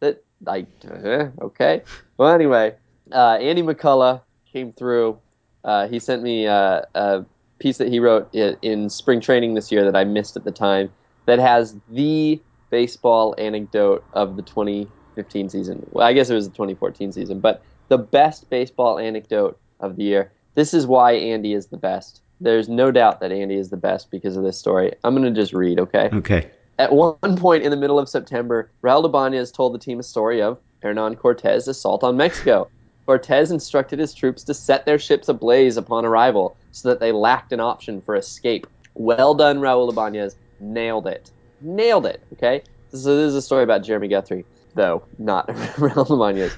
[0.00, 1.82] That like uh, okay.
[2.16, 2.76] Well, anyway,
[3.12, 5.18] uh, Andy McCullough came through.
[5.64, 7.24] Uh, he sent me uh, a
[7.58, 10.52] piece that he wrote in, in spring training this year that I missed at the
[10.52, 10.90] time.
[11.26, 15.86] That has the baseball anecdote of the 2015 season.
[15.92, 20.04] Well, I guess it was the 2014 season, but the best baseball anecdote of the
[20.04, 20.32] year.
[20.54, 22.22] This is why Andy is the best.
[22.40, 24.92] There's no doubt that Andy is the best because of this story.
[25.04, 26.08] I'm going to just read, okay?
[26.12, 26.50] Okay.
[26.78, 30.40] At one point in the middle of September, Raul Ibanez told the team a story
[30.40, 32.68] of Hernan Cortez' assault on Mexico.
[33.10, 37.52] Cortez instructed his troops to set their ships ablaze upon arrival so that they lacked
[37.52, 38.68] an option for escape.
[38.94, 40.36] Well done, Raul Ibanez.
[40.60, 41.32] Nailed it.
[41.60, 42.62] Nailed it, okay?
[42.92, 44.44] So this is a story about Jeremy Guthrie,
[44.76, 46.56] though, not Raul Ibanez.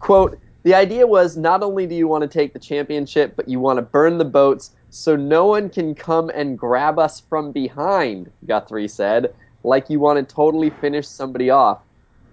[0.00, 3.60] Quote, the idea was not only do you want to take the championship, but you
[3.60, 8.32] want to burn the boats so no one can come and grab us from behind,
[8.48, 11.82] Guthrie said, like you want to totally finish somebody off.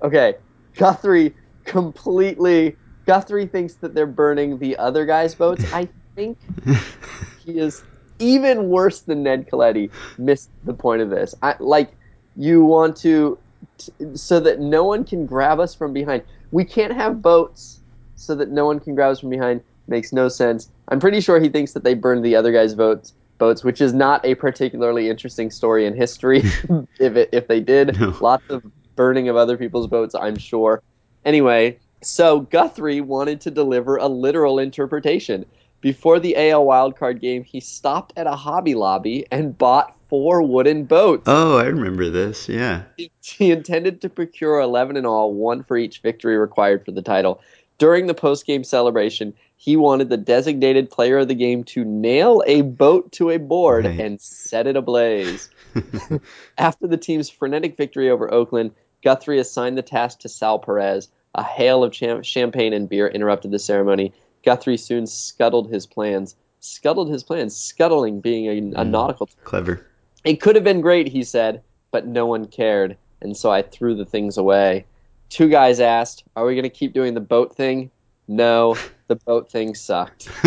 [0.01, 0.33] Okay,
[0.75, 2.75] Guthrie completely.
[3.05, 5.63] Guthrie thinks that they're burning the other guy's boats.
[5.73, 6.37] I think
[7.45, 7.83] he is
[8.19, 11.33] even worse than Ned Coletti missed the point of this.
[11.41, 11.91] I, like,
[12.35, 13.37] you want to.
[13.77, 16.23] T- so that no one can grab us from behind.
[16.51, 17.79] We can't have boats
[18.15, 20.69] so that no one can grab us from behind makes no sense.
[20.87, 23.93] I'm pretty sure he thinks that they burned the other guy's boats, boats, which is
[23.93, 26.39] not a particularly interesting story in history.
[26.99, 28.15] if it, if they did, No.
[28.19, 28.63] lots of
[28.95, 30.81] burning of other people's boats, I'm sure.
[31.23, 35.45] Anyway, so Guthrie wanted to deliver a literal interpretation.
[35.81, 40.83] Before the AL wildcard game, he stopped at a Hobby Lobby and bought four wooden
[40.85, 41.23] boats.
[41.25, 42.47] Oh, I remember this.
[42.47, 42.83] Yeah.
[43.23, 47.41] He intended to procure 11 in all, one for each victory required for the title.
[47.79, 52.61] During the post-game celebration, he wanted the designated player of the game to nail a
[52.61, 53.99] boat to a board Right.
[53.99, 55.49] and set it ablaze.
[56.59, 58.71] After the team's frenetic victory over Oakland,
[59.03, 61.09] Guthrie assigned the task to Sal Perez.
[61.35, 64.13] A hail of cham- champagne and beer interrupted the ceremony.
[64.43, 66.35] Guthrie soon scuttled his plans.
[66.59, 67.55] Scuttled his plans.
[67.55, 68.89] Scuttling being a, a Mm.
[68.89, 69.85] nautical Clever.
[70.25, 73.95] it could have been great, he said, but no one cared, and so I threw
[73.95, 74.85] the things away.
[75.29, 77.91] Two guys asked, Are we going to keep doing the boat thing?
[78.27, 78.75] No,
[79.07, 80.29] the boat thing sucked.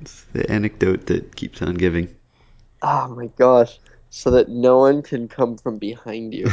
[0.00, 2.14] it's the anecdote that keeps on giving.
[2.82, 3.78] Oh my gosh.
[4.16, 6.48] So that no one can come from behind you.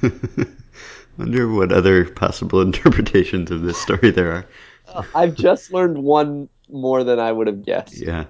[1.18, 4.46] Wonder what other possible interpretations of this story there are.
[4.86, 8.00] Uh, I've just learned one more than I would have guessed.
[8.00, 8.26] Yeah.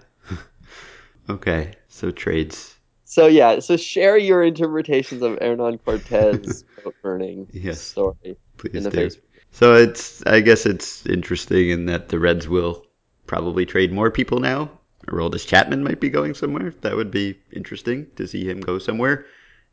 [1.29, 2.75] okay, so trades.
[3.05, 7.83] So, yeah, so share your interpretations of Hernan Cortez boat burning Yes.
[7.83, 8.97] story Please in the do.
[8.97, 9.21] Facebook.
[9.53, 12.87] So it's I guess it's interesting in that the Reds will
[13.27, 14.71] probably trade more people now.
[15.09, 16.75] Aroldis Chapman might be going somewhere.
[16.83, 19.27] That would be interesting to see him go somewhere.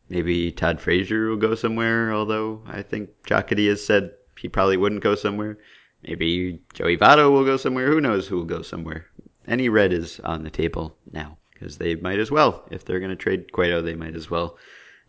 [0.09, 5.03] Maybe Todd Frazier will go somewhere, although I think Jocketty has said he probably wouldn't
[5.03, 5.57] go somewhere.
[6.03, 7.87] Maybe Joey Votto will go somewhere.
[7.87, 9.07] Who knows who will go somewhere?
[9.47, 12.65] Any red is on the table now because they might as well.
[12.71, 14.57] If they're going to trade Cueto, they might as well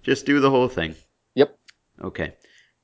[0.02, 0.94] just do the whole thing.
[1.34, 1.56] Yep.
[2.02, 2.34] Okay.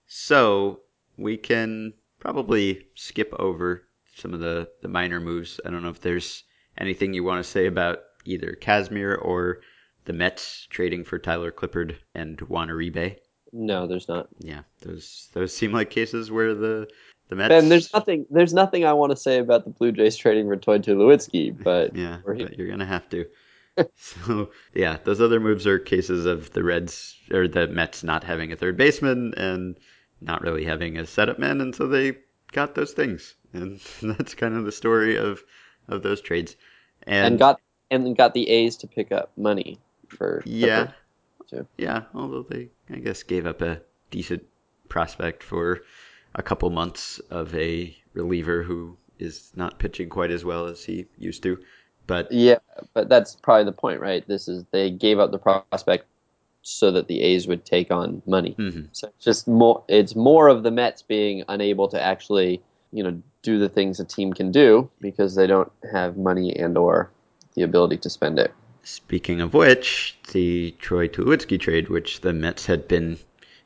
[0.06, 0.80] So
[1.16, 3.82] we can probably skip over
[4.16, 5.60] some of the, the minor moves.
[5.64, 6.44] I don't know if there's
[6.78, 9.60] anything you want to say about either Kazmir or
[10.04, 13.16] the Mets trading for Tyler Clippard and Juan Uribe.
[13.52, 14.28] No, there's not.
[14.40, 16.88] Yeah, those those seem like cases where the
[17.28, 17.48] the Mets.
[17.48, 18.26] Ben, there's nothing.
[18.30, 21.94] There's nothing I want to say about the Blue Jays trading for Toy Tulowitzki, but
[21.96, 23.26] Yeah, but you're gonna have to.
[23.96, 28.52] so yeah, those other moves are cases of the Reds or the Mets not having
[28.52, 29.76] a third baseman and
[30.20, 32.16] not really having a setup man, and so they
[32.52, 35.42] got those things, and that's kind of the story of
[35.88, 36.56] of those trades.
[37.06, 40.92] And, and got and got the A's to pick up money for yeah,
[41.48, 41.66] too.
[41.76, 42.02] yeah.
[42.14, 44.44] Although they, I guess, gave up a decent
[44.88, 45.82] prospect for
[46.34, 51.06] a couple months of a reliever who is not pitching quite as well as he
[51.18, 51.58] used to.
[52.06, 52.58] But Yeah,
[52.92, 54.26] but that's probably the point, right?
[54.26, 56.06] This is they gave up the prospect
[56.62, 58.54] so that the A's would take on money.
[58.58, 58.88] mhm.
[58.92, 59.84] So it's just more.
[59.88, 64.04] It's more of the Mets being unable to actually, you know, do the things a
[64.04, 67.10] team can do because they don't have money and or
[67.54, 68.52] the ability to spend it.
[68.82, 73.18] Speaking of which, the Troy Tulowitzki trade, which the Mets had been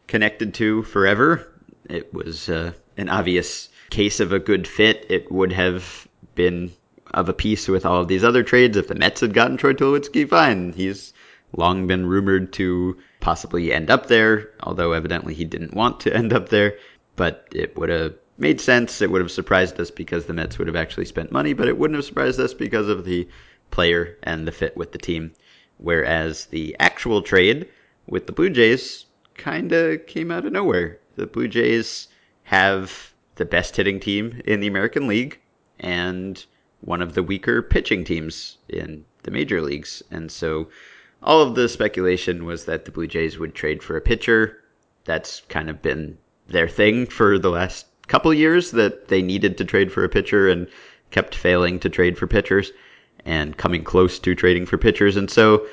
[0.06, 1.48] connected to forever,
[1.88, 5.06] it was uh, an obvious case of a good fit.
[5.08, 6.72] It would have been
[7.12, 9.72] of a piece with all of these other trades if the Mets had gotten Troy
[9.72, 10.28] Tulowitzki.
[10.28, 11.14] Fine, he's
[11.56, 16.32] long been rumored to possibly end up there, although evidently he didn't want to end
[16.32, 16.78] up there.
[17.16, 19.03] But it would have made sense.
[19.03, 21.77] It would have surprised us because the Mets would have actually spent money, but it
[21.77, 23.29] wouldn't have surprised us because of the
[23.70, 25.33] player and the fit with the team.
[25.77, 27.68] Whereas the actual trade
[28.07, 30.98] with the Blue Jays kind of came out of nowhere.
[31.16, 32.09] The Blue Jays
[32.44, 35.38] have the best hitting team in the American League
[35.79, 36.44] and
[36.81, 40.03] one of the weaker pitching teams in the major leagues.
[40.11, 40.68] And so
[41.22, 44.62] all of the speculation was that the Blue Jays would trade for a pitcher.
[45.05, 49.64] That's kind of been their thing for the last couple years that they needed to
[49.64, 50.66] trade for a pitcher and
[51.11, 52.73] kept failing to trade for pitchers
[53.25, 55.16] and coming close to trading for pitchers.
[55.16, 55.66] And so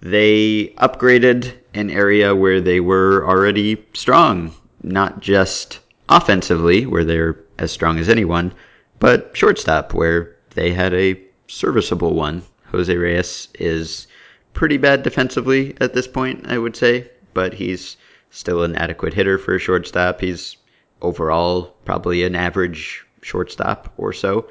[0.00, 7.72] they upgraded an area where they were already strong, not just offensively, where they're as
[7.72, 8.52] strong as anyone,
[9.00, 12.42] but shortstop, where they had a serviceable one.
[12.66, 14.06] Jose Reyes is
[14.52, 17.96] pretty bad defensively at this point, I would say, but he's
[18.30, 20.20] still an adequate hitter for a shortstop.
[20.20, 20.56] He's
[21.02, 24.48] overall probably an average shortstop or so.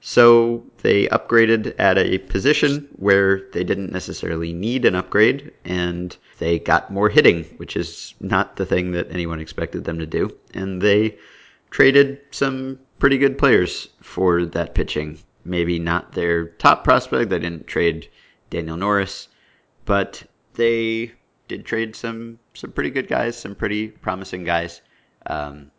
[0.00, 6.58] So they upgraded at a position where they didn't necessarily need an upgrade, and they
[6.58, 10.36] got more hitting, which is not the thing that anyone expected them to do.
[10.54, 11.18] And they
[11.70, 15.18] traded some pretty good players for that pitching.
[15.44, 17.30] Maybe not their top prospect.
[17.30, 18.08] They didn't trade
[18.50, 19.28] Daniel Norris,
[19.86, 20.22] but
[20.54, 21.12] they
[21.48, 24.82] did trade some some pretty good guys, some pretty promising guys.
[25.26, 25.70] Um,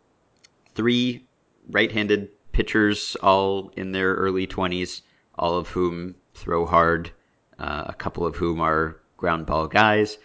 [0.78, 1.26] three
[1.70, 5.02] right-handed pitchers, all in their early 20s,
[5.34, 7.10] all of whom throw hard,
[7.58, 10.18] uh, a couple of whom are ground ball guys.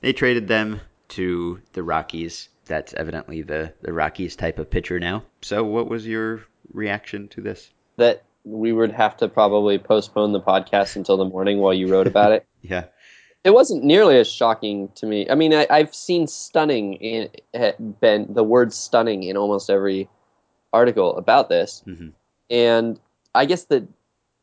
[0.00, 2.48] They traded them to the Rockies.
[2.66, 5.24] That's evidently the, the Rockies type of pitcher now.
[5.42, 7.72] So, what was your reaction to this?
[7.96, 12.06] That we would have to probably postpone the podcast until the morning while you wrote
[12.06, 12.46] about it.
[12.60, 12.86] Yeah.
[13.44, 15.28] It wasn't nearly as shocking to me.
[15.30, 20.08] I mean, I, I've seen stunning in eh, been the word stunning in almost every
[20.72, 22.08] article about this, hmm
[22.50, 22.98] and
[23.34, 23.86] I guess that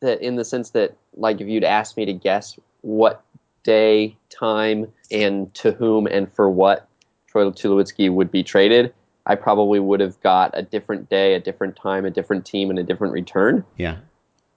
[0.02, 3.24] that in the sense that like if you'd asked me to guess what
[3.64, 6.88] day, time, and to whom and for what
[7.28, 8.94] Troy Tulowitzki would be traded,
[9.26, 12.80] I probably would have got a different day, a different time, a different team, and
[12.80, 13.66] a different return.
[13.78, 13.98] Yeah.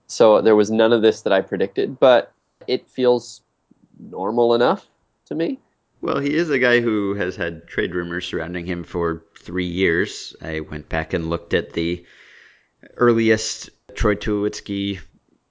[0.07, 2.31] So there was none of this that I predicted, but
[2.67, 3.41] it feels
[3.99, 4.87] normal enough
[5.25, 5.59] to me.
[6.01, 10.35] Well, he is a guy who has had trade rumors surrounding him for three years.
[10.41, 12.05] I went back and looked at the
[12.95, 14.99] earliest Troy Tulowitzki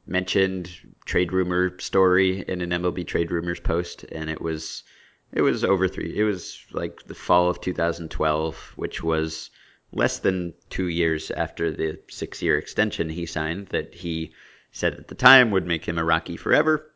[0.06, 0.70] mentioned
[1.04, 4.84] trade rumor story in an MLB trade rumors post, and it was
[5.32, 6.16] it was over three.
[6.16, 9.50] It was like the fall of 2012, which was
[9.92, 14.32] less than two years after the six year extension he signed that he
[14.72, 16.87] said at the time would make him a Rocky forever.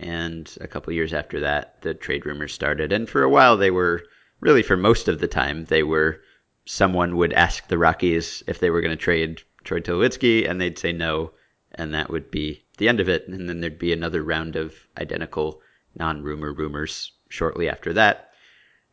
[0.00, 2.90] And a couple years after that, the trade rumors started.
[2.90, 4.02] And for a while, they were
[4.40, 6.22] really for most of the time, they were
[6.64, 10.78] someone would ask the Rockies if they were going to trade Troy Tulowitzki, and they'd
[10.78, 11.32] say no,
[11.72, 13.28] and that would be the end of it.
[13.28, 15.60] And then there'd be another round of identical
[15.94, 18.32] non rumor rumors shortly after that.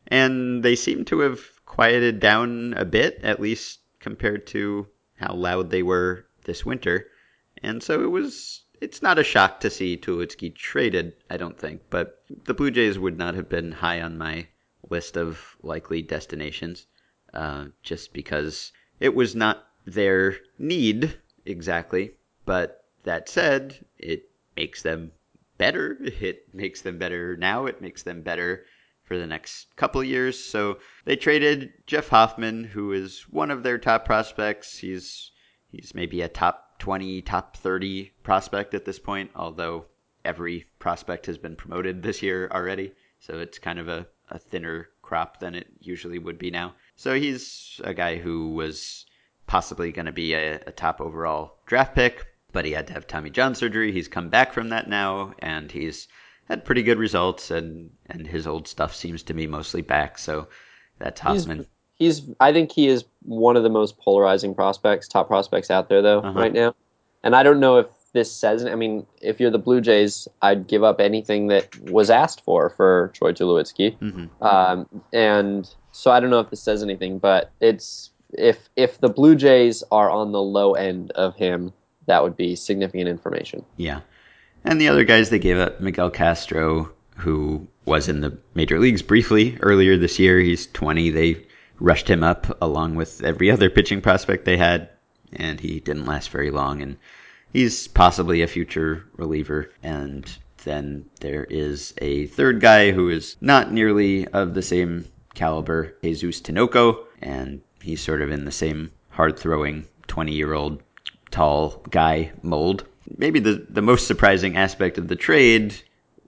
[0.08, 5.70] And they seem to have quieted down a bit, at least compared to how loud
[5.70, 7.08] they were this winter.
[7.62, 11.82] And so it was it's not a shock to see Tulowitzki traded, I don't think,
[11.90, 14.46] but the Blue Jays would not have been high on my
[14.88, 16.86] list of likely destinations,
[17.34, 22.12] uh, just because it was not their need exactly.
[22.44, 25.12] But that said, it makes them
[25.56, 25.98] better.
[26.00, 27.66] It makes them better now.
[27.66, 28.64] It makes them better
[29.04, 30.38] for the next couple years.
[30.38, 34.78] So they traded Jeff Hoffman, who is one of their top prospects.
[34.78, 35.32] He's
[35.70, 39.86] he's maybe a top 20, top 30 prospect at this point, although
[40.24, 42.92] every prospect has been promoted this year already.
[43.20, 46.74] So it's kind of a, a thinner crop than it usually would be now.
[46.96, 49.06] So he's a guy who was
[49.46, 53.06] possibly going to be a, a top overall draft pick, but he had to have
[53.06, 53.92] Tommy John surgery.
[53.92, 56.08] He's come back from that now, and he's
[56.44, 60.18] had pretty good results, and, and his old stuff seems to be mostly back.
[60.18, 60.48] So
[60.98, 61.66] that's Hoffman.
[61.98, 66.02] He's I think he is one of the most polarizing prospects, top prospects out there
[66.02, 66.38] though Uh-huh.
[66.38, 66.74] right now.
[67.24, 70.66] And I don't know if this says I mean, if you're the Blue Jays, I'd
[70.66, 73.96] give up anything that was asked for for Troy Tulowitzki.
[73.98, 79.00] hmm Um, and so I don't know if this says anything, but it's if if
[79.00, 81.72] the Blue Jays are on the low end of him,
[82.06, 83.64] that would be significant information.
[83.76, 84.00] Yeah.
[84.64, 89.02] And the other guys they gave up, Miguel Castro, who was in the major leagues
[89.02, 90.38] briefly earlier this year.
[90.40, 91.10] He's 20.
[91.10, 91.44] They
[91.80, 94.90] rushed him up along with every other pitching prospect they had,
[95.32, 96.82] and he didn't last very long.
[96.82, 96.96] And
[97.52, 99.70] he's possibly a future reliever.
[99.82, 100.30] And
[100.64, 106.40] then there is a third guy who is not nearly of the same caliber, Jesus
[106.40, 110.82] Tinoco, and he's sort of in the same hard throwing 20 year old
[111.30, 112.84] tall guy mold.
[113.16, 115.74] Maybe the, the most surprising aspect of the trade,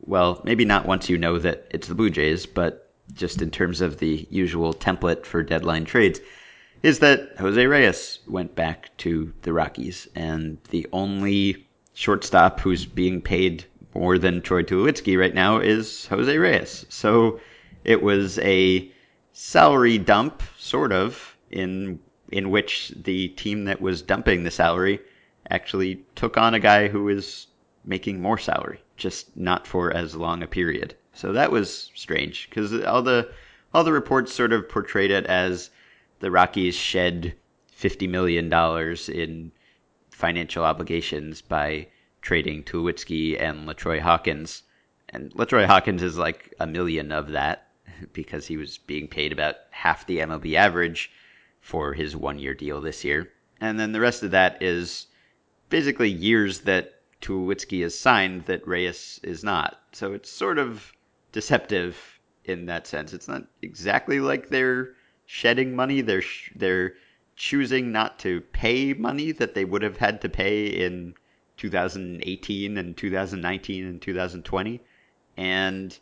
[0.00, 3.80] well, maybe not once you know that it's the Blue Jays, but just in terms
[3.80, 6.20] of the usual template for deadline trades,
[6.82, 13.20] is that Jose Reyes went back to the Rockies, and the only shortstop who's being
[13.20, 16.86] paid more than Troy Tulowitzki right now is Jose Reyes.
[16.88, 17.40] So
[17.84, 18.90] it was a
[19.32, 21.98] salary dump, sort of, in
[22.30, 25.00] in which the team that was dumping the salary
[25.50, 27.48] actually took on a guy who is
[27.84, 30.94] making more salary, just not for as long a period.
[31.12, 33.28] So that was strange because all the
[33.74, 35.70] all the reports sort of portrayed it as
[36.20, 37.34] the Rockies shed
[37.66, 39.50] fifty million dollars in
[40.10, 41.88] financial obligations by
[42.20, 44.62] trading Tulowitzki and LaTroy Hawkins.
[45.08, 47.68] And LaTroy Hawkins is like a million of that
[48.12, 51.10] because he was being paid about half the MLB average
[51.60, 53.32] for his one year deal this year.
[53.60, 55.06] And then the rest of that is
[55.70, 59.78] basically years that Tulowitzki is signed that Reyes is not.
[59.92, 60.92] So it's sort of
[61.32, 63.12] deceptive in that sense.
[63.12, 64.94] It's not exactly like they're
[65.26, 66.00] shedding money.
[66.00, 66.94] They're sh- they're
[67.36, 71.14] choosing not to pay money that they would have had to pay in
[71.56, 74.80] 2018 and 2019 and 2020.
[75.36, 75.98] And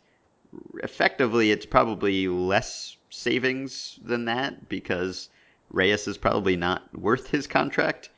[0.83, 5.29] effectively, it's probably less savings than that because
[5.69, 8.09] Reyes is probably not worth his contract,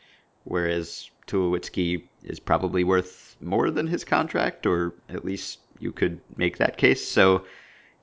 [0.44, 6.58] whereas Tulowitzki is probably worth more than his contract, or at least you could make
[6.58, 7.06] that case.
[7.08, 7.46] So,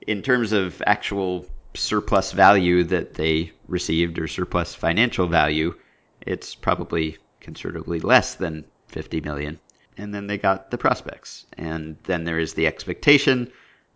[0.07, 5.75] in terms of actual surplus value that they received or surplus financial value,
[6.21, 9.59] it's probably considerably less than 50 million.
[9.97, 11.45] And then they got the prospects.
[11.57, 13.51] And then there is the expectation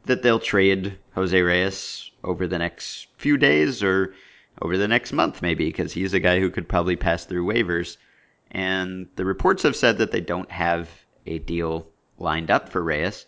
[0.06, 4.14] that they'll trade Jose Reyes over the next few days or
[4.62, 7.98] over the next month, maybe, because he's a guy who could probably pass through waivers.
[8.54, 10.90] And the reports have said that they don't have
[11.26, 11.88] a deal
[12.20, 13.26] lined up for Reyes.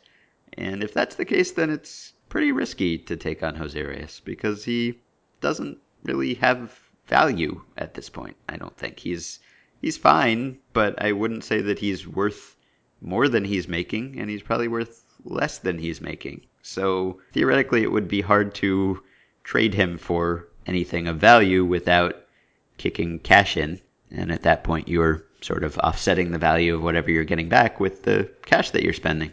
[0.53, 4.63] And if that's the case, then it's pretty risky to take on Jose Reyes because
[4.63, 4.99] he
[5.41, 8.36] doesn't really have value at this point.
[8.47, 9.39] I don't think he's
[9.82, 12.55] he's fine, but I wouldn't say that he's worth
[13.01, 16.45] more than he's making, and he's probably worth less than he's making.
[16.61, 19.03] So theoretically, it would be hard to
[19.43, 22.15] trade him for anything of value without
[22.78, 23.80] kicking cash in.
[24.12, 27.80] And at that point, you're sort of offsetting the value of whatever you're getting back
[27.80, 29.32] with the cash that you're spending.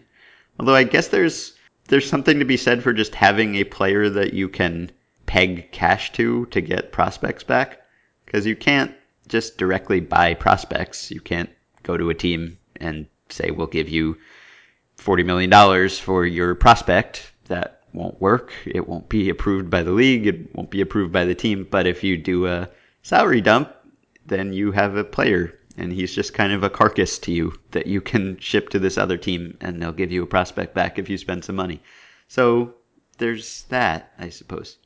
[0.59, 1.55] Although I guess there's
[1.89, 4.91] there's something to be said for just having a player that you can
[5.27, 7.81] peg cash to to get prospects back
[8.25, 8.95] because you can't
[9.29, 11.11] just directly buy prospects.
[11.11, 11.51] You can't
[11.83, 14.19] go to a team and say we'll give you
[14.97, 17.33] forty million dollars for your prospect.
[17.47, 18.53] That won't work.
[18.67, 20.27] It won't be approved by the league.
[20.27, 21.67] It won't be approved by the team.
[21.71, 22.69] But if you do a
[23.03, 23.73] salary dump,
[24.27, 27.87] then you have a player and he's just kind of a carcass to you that
[27.87, 31.09] you can ship to this other team and they'll give you a prospect back if
[31.09, 31.81] you spend some money.
[32.29, 32.75] So
[33.19, 34.79] there's that, I suppose.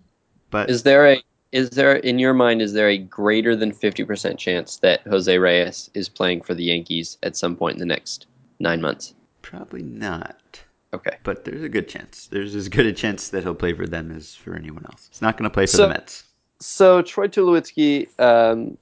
[0.50, 1.22] But Is there a
[1.52, 5.90] is there in your mind is there a greater than 50% chance that Jose Reyes
[5.94, 8.26] is playing for the Yankees at some point in the next
[8.60, 9.14] 9 months?
[9.42, 10.60] probably not.
[10.92, 11.16] Okay.
[11.22, 12.26] But there's a good chance.
[12.26, 15.08] There's as good a chance that he'll play for them as for anyone else.
[15.10, 16.24] He's not going to play for So- the Mets.
[16.58, 18.76] So Troy Tulowitzki, um,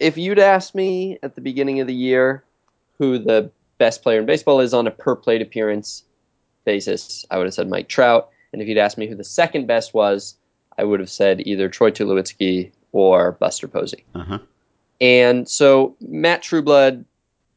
[0.00, 2.42] if you'd asked me at the beginning of the year
[2.98, 6.02] who the best player in baseball is on a per plate appearance
[6.64, 8.30] basis, I would have said Mike Trout.
[8.52, 10.34] And if you'd asked me who the second best was,
[10.76, 14.04] I would have said either Troy Tulowitzki or Buster Posey.
[14.14, 14.38] Uh huh.
[15.00, 17.04] And so Matt Trueblood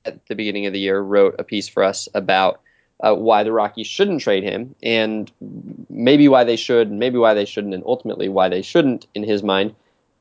[0.05, 2.61] at the beginning of the year wrote a piece for us about
[2.99, 5.31] uh, why the Rockies shouldn't trade him and
[5.89, 9.23] maybe why they should, and maybe why they shouldn't, and ultimately why they shouldn't in
[9.23, 9.75] his mind,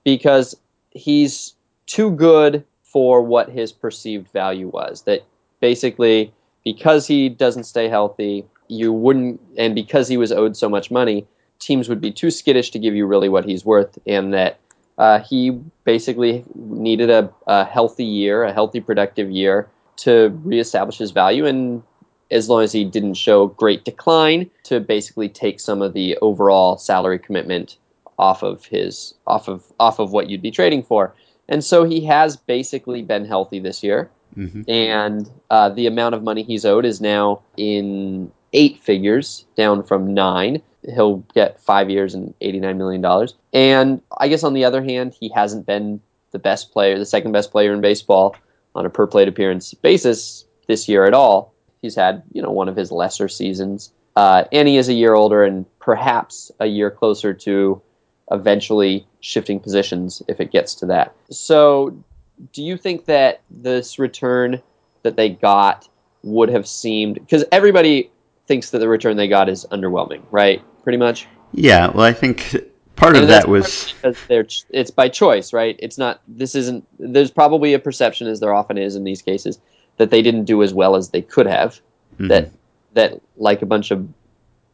[0.04, 0.56] because
[0.90, 1.54] he's
[1.92, 5.02] too good for what his perceived value was.
[5.02, 5.24] That
[5.60, 6.32] basically,
[6.64, 11.26] because he doesn't stay healthy, you wouldn't, and because he was owed so much money,
[11.58, 14.58] teams would be too skittish to give you really what he's worth, and that
[14.96, 15.50] uh, he
[15.84, 21.44] basically needed a, a healthy year, a healthy, productive year to reestablish his value.
[21.44, 21.82] And
[22.30, 26.78] as long as he didn't show great decline, to basically take some of the overall
[26.78, 27.76] salary commitment
[28.18, 31.14] off of his off of off of what you'd be trading for.
[31.52, 36.22] And so he has basically been healthy this year, hmm and uh, the amount of
[36.22, 40.62] money he's owed is now in eight figures, down from nine.
[40.82, 43.28] He'll get five years and $89 million.
[43.52, 46.00] And I guess on the other hand, he hasn't been
[46.32, 48.34] the best player, the second best player in baseball
[48.74, 51.52] on a per plate appearance basis this year at all.
[51.82, 55.12] He's had you know one of his lesser seasons, uh, and he is a year
[55.12, 57.82] older and perhaps a year closer to
[58.30, 61.14] eventually shifting positions if it gets to that.
[61.30, 61.96] So,
[62.52, 64.60] do you think that this return
[65.02, 65.88] that they got
[66.22, 68.10] would have seemed because everybody
[68.46, 70.62] thinks that the return they got is underwhelming, right?
[70.82, 71.26] Pretty much.
[71.52, 72.56] Yeah, well, I think
[72.96, 75.76] part of And that's that was because they're it's by choice, right?
[75.78, 76.20] It's not.
[76.28, 76.86] This isn't.
[76.98, 79.60] There's probably a perception, as there often is in these cases,
[79.98, 81.80] that they didn't do as well as they could have.
[82.18, 82.28] Mhm.
[82.28, 82.50] That
[82.94, 84.08] that like a bunch of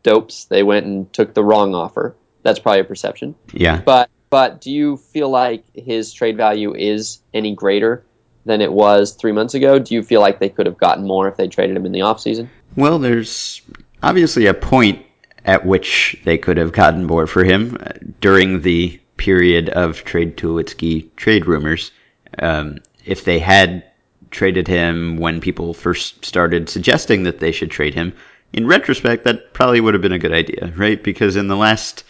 [0.03, 2.17] dopes, they went and took the wrong offer.
[2.43, 3.35] That's probably a perception.
[3.53, 3.81] yeah.
[3.85, 8.05] But but do you feel like his trade value is any greater
[8.45, 9.79] than it was three months ago?
[9.79, 12.01] Do you feel like they could have gotten more if they traded him in the
[12.01, 12.49] offseason?
[12.77, 13.63] Well, there's
[14.03, 15.05] obviously a point
[15.45, 20.37] at which they could have gotten more for him uh, during the period of trade
[20.37, 21.91] Tulowitzki trade rumors.
[22.39, 23.85] Um, if they had
[24.31, 28.13] traded him when people first started suggesting that they should trade him,
[28.53, 31.03] in retrospect, that probably would have been a good idea, right?
[31.03, 32.05] Because in the last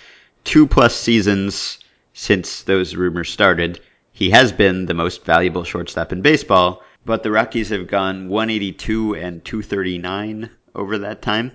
[0.45, 1.79] two plus seasons
[2.19, 3.79] since those rumors started,
[4.11, 6.83] he has been the most valuable shortstop in baseball.
[7.07, 11.53] But the Rockies have gone 182 and 239 over that time,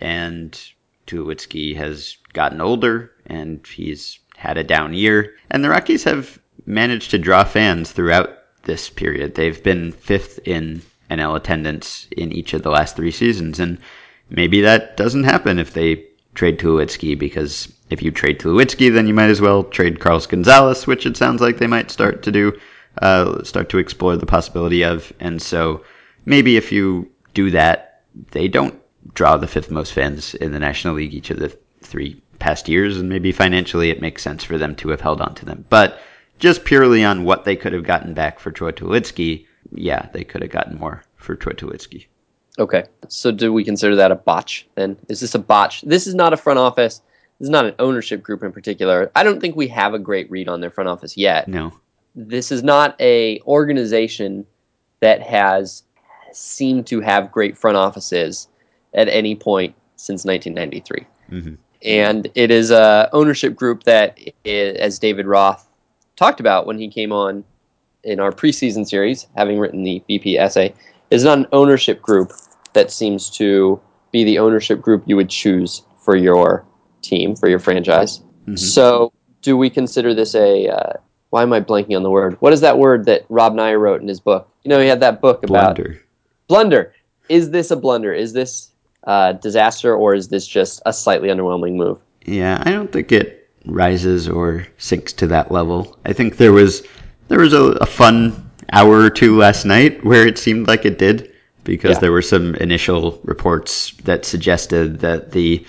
[0.00, 0.58] and
[1.06, 5.34] Tulowitzki has gotten older and he's had a down year.
[5.50, 8.30] And the Rockies have managed to draw fans throughout
[8.62, 9.34] this period.
[9.34, 10.80] They've been fifth in
[11.10, 13.76] NL attendance in each of the last three seasons, and
[14.30, 16.06] maybe that doesn't happen if they
[16.38, 20.86] trade Tulowitzki because if you trade Tulowitzki, then you might as well trade Carlos Gonzalez,
[20.86, 22.56] which it sounds like they might start to do,
[23.02, 25.12] uh, start to explore the possibility of.
[25.18, 25.82] And so
[26.26, 28.80] maybe if you do that, they don't
[29.14, 32.98] draw the fifth most fans in the National League each of the three past years,
[32.98, 35.64] and maybe financially it makes sense for them to have held on to them.
[35.68, 35.98] But
[36.38, 40.42] just purely on what they could have gotten back for Troy Tulowitzki, yeah, they could
[40.42, 42.06] have gotten more for Troy Tulowitzki.
[42.58, 42.84] Okay.
[43.08, 44.96] So do we consider that a botch then?
[45.08, 45.82] Is this a botch?
[45.82, 47.00] This is not a front office.
[47.38, 49.10] This is not an ownership group in particular.
[49.14, 51.46] I don't think we have a great read on their front office yet.
[51.46, 51.72] No.
[52.14, 54.44] This is not a organization
[55.00, 55.84] that has
[56.32, 58.48] seemed to have great front offices
[58.94, 61.06] at any point since 1993.
[61.28, 65.68] hmm And it is a ownership group that, as David Roth
[66.16, 67.44] talked about when he came on
[68.02, 70.74] in our preseason series, having written the BP essay,
[71.10, 72.32] is not an ownership group
[72.72, 73.80] that seems to
[74.12, 76.64] be the ownership group you would choose for your
[77.02, 78.20] team, for your franchise.
[78.46, 78.58] Mhm.
[78.58, 79.12] So,
[79.42, 80.68] do we consider this a?
[80.68, 80.92] Uh,
[81.30, 82.36] why am I blanking on the word?
[82.40, 84.48] What is that word that Rob Neyer wrote in his book?
[84.64, 86.00] You know, he had that book about Blunder.
[86.48, 86.94] blunder.
[87.28, 88.14] Is this a blunder?
[88.14, 88.70] Is this
[89.04, 91.98] uh, disaster, or is this just a slightly underwhelming move?
[92.24, 95.98] Yeah, I don't think it rises or sinks to that level.
[96.06, 96.82] I think there was
[97.28, 100.98] there was a, a fun hour or two last night where it seemed like it
[100.98, 101.32] did
[101.68, 102.00] because Yeah.
[102.00, 105.64] there were some initial reports that suggested that the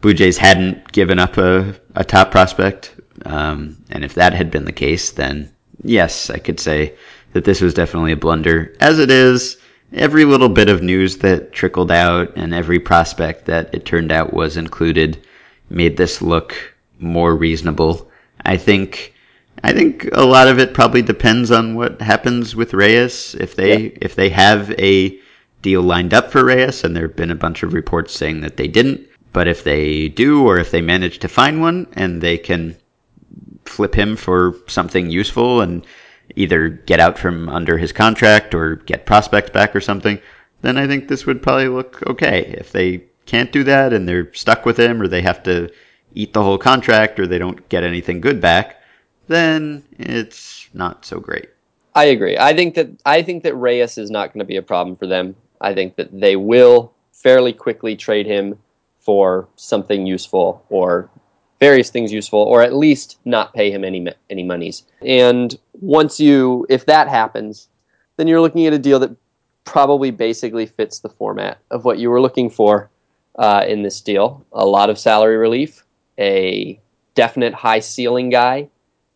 [0.00, 2.94] Blue Jays hadn't given up a, a top prospect.
[3.26, 5.50] Um, and if that had been the case, then
[5.84, 6.94] yes, I could say
[7.32, 8.72] that this was definitely a blunder.
[8.80, 9.56] As it is,
[9.92, 14.32] every little bit of news that trickled out and every prospect that it turned out
[14.32, 15.18] was included
[15.70, 16.54] made this look
[16.98, 18.08] more reasonable.
[18.44, 19.12] I think
[19.64, 23.36] I think a lot of it probably depends on what happens with Reyes.
[23.38, 23.98] If they Yeah.
[24.00, 25.18] if they have a
[25.62, 28.56] deal lined up for Reyes, and there have been a bunch of reports saying that
[28.56, 32.36] they didn't, but if they do, or if they manage to find one and they
[32.36, 32.76] can
[33.64, 35.86] flip him for something useful and
[36.36, 40.18] either get out from under his contract or get prospects back or something,
[40.62, 42.54] then I think this would probably look okay.
[42.58, 45.70] If they can't do that and they're stuck with him or they have to
[46.14, 48.82] eat the whole contract or they don't get anything good back,
[49.28, 51.48] then it's not so great.
[51.94, 52.38] I agree.
[52.38, 55.06] I think that I think that Reyes is not going to be a problem for
[55.06, 55.34] them.
[55.62, 58.58] I think that they will fairly quickly trade him
[58.98, 61.08] for something useful or
[61.60, 64.84] various things useful, or at least not pay him any any monies.
[65.00, 67.68] And once you, if that happens,
[68.16, 69.14] then you're looking at a deal that
[69.64, 72.90] probably basically fits the format of what you were looking for
[73.36, 74.44] uh, in this deal.
[74.52, 75.84] A lot of salary relief,
[76.18, 76.80] a
[77.14, 78.68] definite high ceiling guy,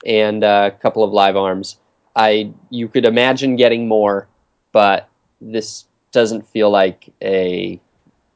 [0.04, 1.78] and a couple of live arms.
[2.14, 4.28] I you could imagine getting more,
[4.72, 5.08] but
[5.40, 5.86] this
[6.16, 7.78] doesn't feel like a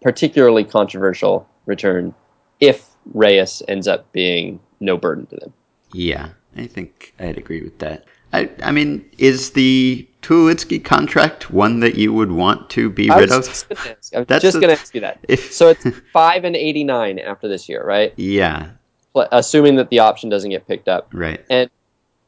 [0.03, 2.15] particularly controversial return
[2.61, 5.55] if Reyes ends up being no burden to them.
[5.95, 8.05] Yeah, I think I'd agree with that.
[8.35, 13.33] I, I mean, is the Tulowitzki contract one that you would want to be rid
[13.33, 13.47] of?
[13.47, 15.19] just gonna ask, I was That's just gonna ask you that.
[15.27, 18.13] If So it's five and eighty nine after this year, right?
[18.17, 18.73] yeah,
[19.15, 21.09] Assuming that the option doesn't get picked up.
[21.15, 21.43] right.
[21.49, 21.71] And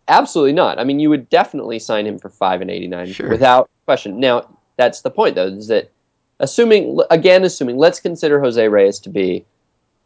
[0.08, 0.78] absolutely not.
[0.80, 3.28] I mean, you would definitely sign him for five and eighty nine Sure.
[3.28, 4.18] without question.
[4.18, 5.90] Now, that's the point, though, is that
[6.40, 9.44] assuming again, assuming let's consider Jose Reyes to be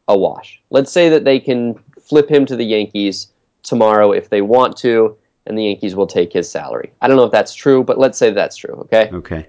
[0.09, 0.61] a wash.
[0.71, 3.29] Let's say that they can flip him to the Yankees
[3.63, 6.93] tomorrow if they want to, and the Yankees will take his salary.
[7.01, 8.75] I don't know if that's true, but let's say that's true.
[8.75, 9.11] Okay.
[9.13, 9.47] Okay.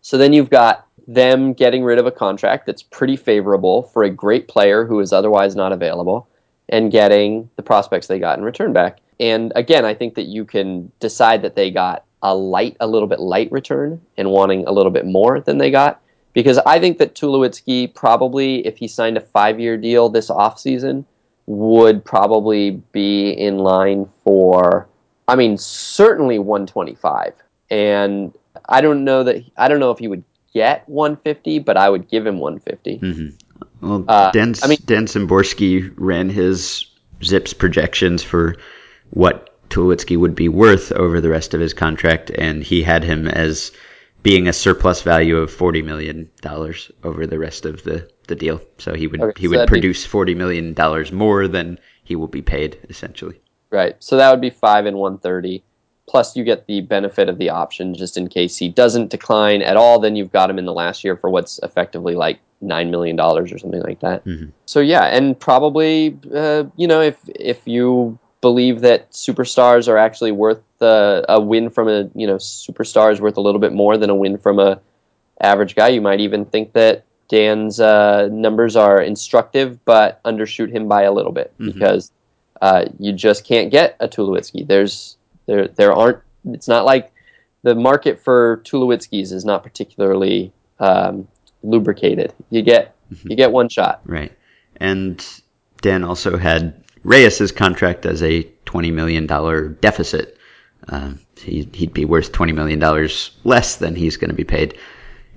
[0.00, 4.10] So then you've got them getting rid of a contract that's pretty favorable for a
[4.10, 6.28] great player who is otherwise not available
[6.68, 8.98] and getting the prospects they got in return back.
[9.18, 13.08] And again, I think that you can decide that they got a light, a little
[13.08, 16.00] bit light return and wanting a little bit more than they got.
[16.32, 21.04] Because I think that Tulowitzki probably, if he signed a five year deal this offseason,
[21.46, 24.86] would probably be in line for,
[25.26, 27.32] I mean, certainly 125.
[27.70, 28.34] And
[28.68, 32.08] I don't know that, I don't know if he would get 150, but I would
[32.08, 32.96] give him 150.
[32.98, 33.28] hmm
[33.80, 36.86] Well, Uh, Dan, I mean- Dan Szymborski ran his
[37.20, 38.56] ZiPS projections for
[39.10, 43.28] what Tulowitzki would be worth over the rest of his contract, and he had him
[43.28, 43.72] as
[44.22, 48.60] being a surplus value of forty million dollars over the rest of the, the deal.
[48.78, 51.78] So he would Okay, he so would that'd be- produce forty million dollars more than
[52.04, 53.40] he will be paid essentially.
[53.70, 53.96] Right.
[54.00, 55.62] So that would be five and one thirty.
[56.08, 59.76] Plus, you get the benefit of the option just in case he doesn't decline at
[59.76, 59.98] all.
[59.98, 63.52] Then you've got him in the last year for what's effectively like nine million dollars
[63.52, 64.24] or something like that.
[64.24, 64.50] Mhm.
[64.64, 70.32] So yeah, and probably uh, you know if if you believe that superstars are actually
[70.32, 73.96] worth uh, a win from a you know superstar is worth a little bit more
[73.96, 74.80] than a win from a
[75.40, 80.88] average guy, you might even think that Dan's uh, numbers are instructive, but undershoot him
[80.88, 81.74] by a little bit Mhm.
[81.74, 82.10] because
[82.60, 84.66] uh, you just can't get a Tulowitzki.
[84.66, 85.16] There's
[85.46, 86.18] there there aren't.
[86.46, 87.12] It's not like
[87.62, 91.28] the market for Tulowitzkis is not particularly um,
[91.62, 92.32] lubricated.
[92.50, 94.00] You get you get one shot.
[94.04, 94.32] Right.
[94.76, 95.24] And
[95.80, 100.36] Dan also had Reyes's contract as a twenty million dollar deficit.
[100.88, 104.76] Uh, he, he'd be worth twenty million dollars less than he's going to be paid,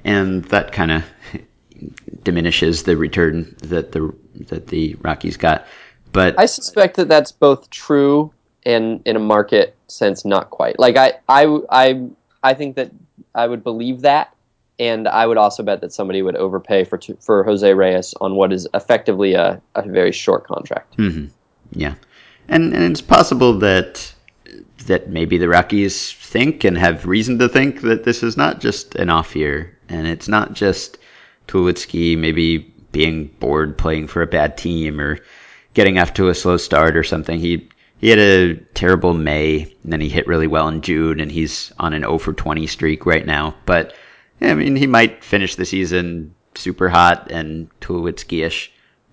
[0.04, 1.04] and that kind of
[2.24, 4.14] diminishes the return that the
[4.50, 5.66] that the Rockies got.
[6.12, 8.34] But I suspect that that's both true
[8.66, 10.78] and in a market sense not quite.
[10.78, 12.10] Like I I I
[12.44, 12.92] I think that
[13.34, 14.36] I would believe that
[14.78, 18.52] and I would also bet that somebody would overpay for for Jose Reyes on what
[18.52, 20.96] is effectively a, a very short contract.
[20.96, 21.28] hmm
[21.72, 21.96] Yeah,
[22.48, 24.14] and and it's possible that
[24.86, 28.96] that maybe the Rockies think and have reason to think that this is not just
[28.96, 30.98] an off year, and it's not just
[31.48, 32.60] Tulowitzki maybe
[32.92, 35.20] being bored playing for a bad team or
[35.74, 37.40] getting off to a slow start or something.
[37.40, 37.70] He
[38.00, 41.72] he had a terrible May, and then he hit really well in June, and he's
[41.80, 43.56] on an 0 for 20 streak right now.
[43.66, 43.94] But
[44.42, 48.72] I mean, he might finish the season super hot and Tulowitzki-ish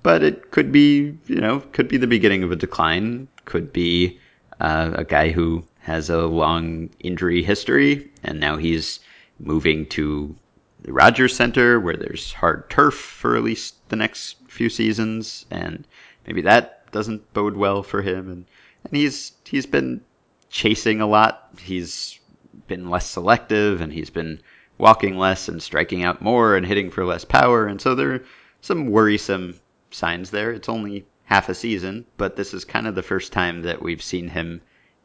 [0.09, 3.29] but it could be you know could be the beginning of a decline.
[3.45, 4.19] Could be
[4.59, 9.01] uh, a guy who has a long injury history and now he's
[9.39, 10.35] moving to
[10.81, 15.87] the Rogers Centre where there's hard turf for at least the next few seasons and
[16.27, 18.31] maybe that doesn't bode well for him.
[18.31, 18.47] And
[18.85, 20.01] and he's he's been
[20.49, 21.51] chasing a lot.
[21.61, 22.19] He's
[22.67, 24.41] been less selective and he's been
[24.79, 27.67] walking less and striking out more and hitting for less power.
[27.67, 28.25] And so there are
[28.63, 29.61] some worrisome
[29.91, 30.53] signs there.
[30.53, 34.03] It's only half a season, but this is kind of the first time that we've
[34.03, 34.61] seen him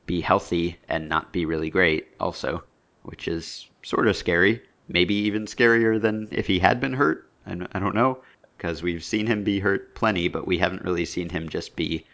[0.05, 2.63] be healthy and not be really great, also,
[3.03, 4.61] which is sort of scary.
[4.87, 7.29] Maybe even scarier than if he had been hurt.
[7.45, 8.19] I don't know,
[8.57, 12.05] because we've seen him be hurt plenty, but we haven't really seen him just be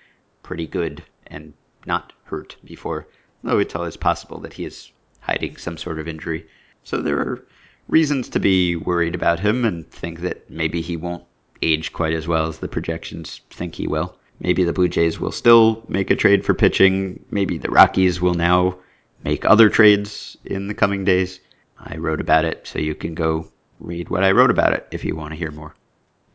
[0.41, 1.53] pretty good and
[1.86, 3.07] not hurt before.
[3.43, 6.47] Though it's always possible that he is hiding some sort of injury.
[6.84, 7.45] So there are
[7.88, 11.24] reasons to be worried about him and think that maybe he won't
[11.62, 14.16] age quite as well as the projections think he will.
[14.39, 17.24] Maybe the Blue Jays will still make a trade for pitching.
[17.30, 18.78] Maybe the Rockies will now
[19.24, 21.39] make other trades in the coming days.
[21.78, 23.47] I wrote about it, so you can go
[23.80, 25.76] read what I wrote about it if you want to hear more.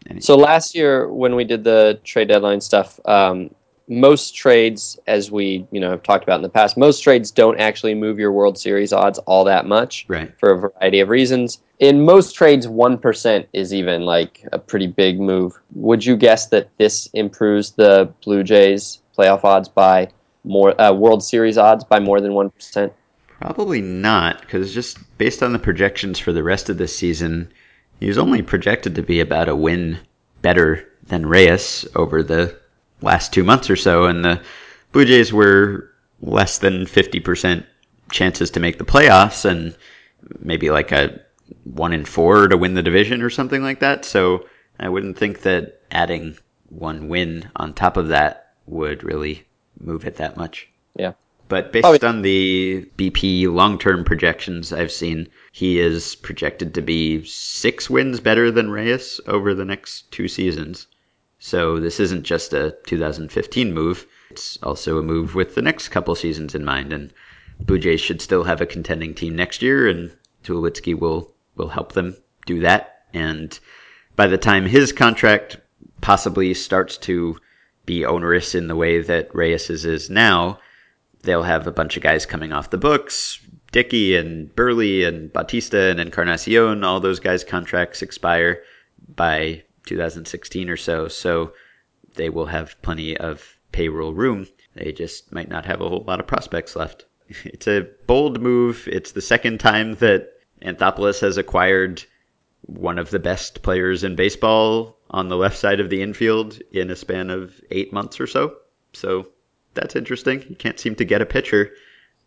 [0.06, 3.54] And So last year when we did the trade deadline stuff, um,
[3.88, 7.60] most trades, as we you know have talked about in the past, most trades don't
[7.60, 10.32] actually move your World Series odds all that much right.
[10.38, 11.60] for a variety of reasons.
[11.78, 15.58] In most trades, one percent is even like a pretty big move.
[15.74, 20.08] Would you guess that this improves the Blue Jays playoff odds by
[20.44, 22.92] more uh, World Series odds by more than one percent?
[23.26, 27.52] Probably not, because just based on the projections for the rest of this season,
[28.00, 29.98] he's only projected to be about a win
[30.40, 32.56] better than Reyes over the
[33.04, 34.40] last two months or so, and the
[34.92, 35.90] Blue Jays were
[36.20, 37.64] less than 50%
[38.10, 39.76] chances to make the playoffs, and
[40.40, 41.20] maybe like a
[41.64, 44.04] one in four to win the division or something like that.
[44.04, 44.46] So
[44.80, 46.36] I wouldn't think that adding
[46.70, 49.46] one win on top of that would really
[49.78, 50.68] move it that much.
[50.96, 51.12] Yeah.
[51.48, 56.82] But based Probably- on the BP long term projections I've seen, he is projected to
[56.82, 60.86] be six wins better than Reyes over the next two seasons.
[61.46, 66.14] So this isn't just a 2015 move, it's also a move with the next couple
[66.14, 66.90] seasons in mind.
[66.90, 67.12] And
[67.60, 70.10] Blue Jays should still have a contending team next year, and
[70.42, 72.16] Tulowitzki will, will help them
[72.46, 73.04] do that.
[73.12, 73.60] And
[74.16, 75.58] by the time his contract
[76.00, 77.36] possibly starts to
[77.84, 80.60] be onerous in the way that Reyes's is now,
[81.24, 83.38] they'll have a bunch of guys coming off the books.
[83.70, 88.62] Dickey and Buehrle and Bautista and Encarnacion, all those guys' contracts expire
[89.14, 91.08] by 2016 or so.
[91.08, 91.52] So
[92.14, 94.46] they will have plenty of payroll room.
[94.74, 97.04] They just might not have a whole lot of prospects left.
[97.44, 98.86] It's a bold move.
[98.90, 100.28] It's the second time that
[100.62, 102.04] Anthopoulos has acquired
[102.62, 106.90] one of the best players in baseball on the left side of the infield in
[106.90, 108.56] a span of eight months or so.
[108.92, 109.28] So
[109.74, 110.40] that's interesting.
[110.40, 111.72] He can't seem to get a pitcher,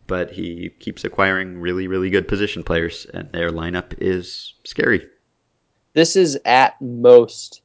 [0.06, 5.06] but he keeps acquiring really, really good position players, and their lineup is scary.
[5.98, 7.60] This is at most,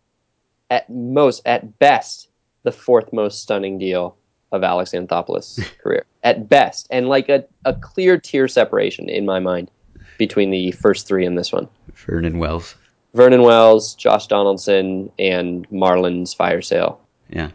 [0.71, 2.29] at most, at best,
[2.63, 4.17] the fourth most stunning deal
[4.51, 6.03] of Alex Anthopoulos' career.
[6.23, 9.69] At best, and like a, a clear tier separation in my mind
[10.17, 11.69] between the first three and this one.
[11.93, 12.73] Vernon Wells.
[13.13, 16.99] Vernon Wells, Josh Donaldson, and Marlins Fire Sale.
[17.29, 17.51] Yeah.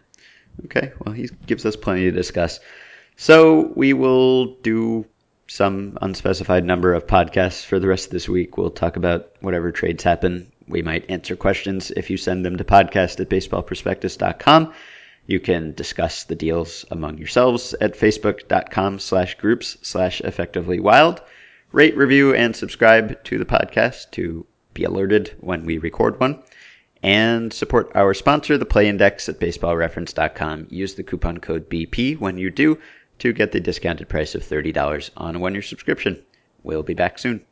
[0.66, 0.92] Okay.
[1.00, 2.60] Well, he gives us plenty to discuss.
[3.16, 5.06] So we will do
[5.48, 8.56] some unspecified number of podcasts for the rest of this week.
[8.56, 10.52] We'll talk about whatever trades happen.
[10.68, 14.72] We might answer questions if you send them to podcast at baseballprospectus.com.
[15.26, 21.20] You can discuss the deals among yourselves at facebook.com slash groups slash effectively wild.
[21.70, 26.42] Rate, review, and subscribe to the podcast to be alerted when we record one.
[27.02, 30.68] And support our sponsor, the Play Index at baseballreference.com.
[30.70, 32.78] Use the coupon code BP when you do
[33.18, 36.22] to get the discounted price of $30 on a one year subscription.
[36.62, 37.44] We'll be back soon.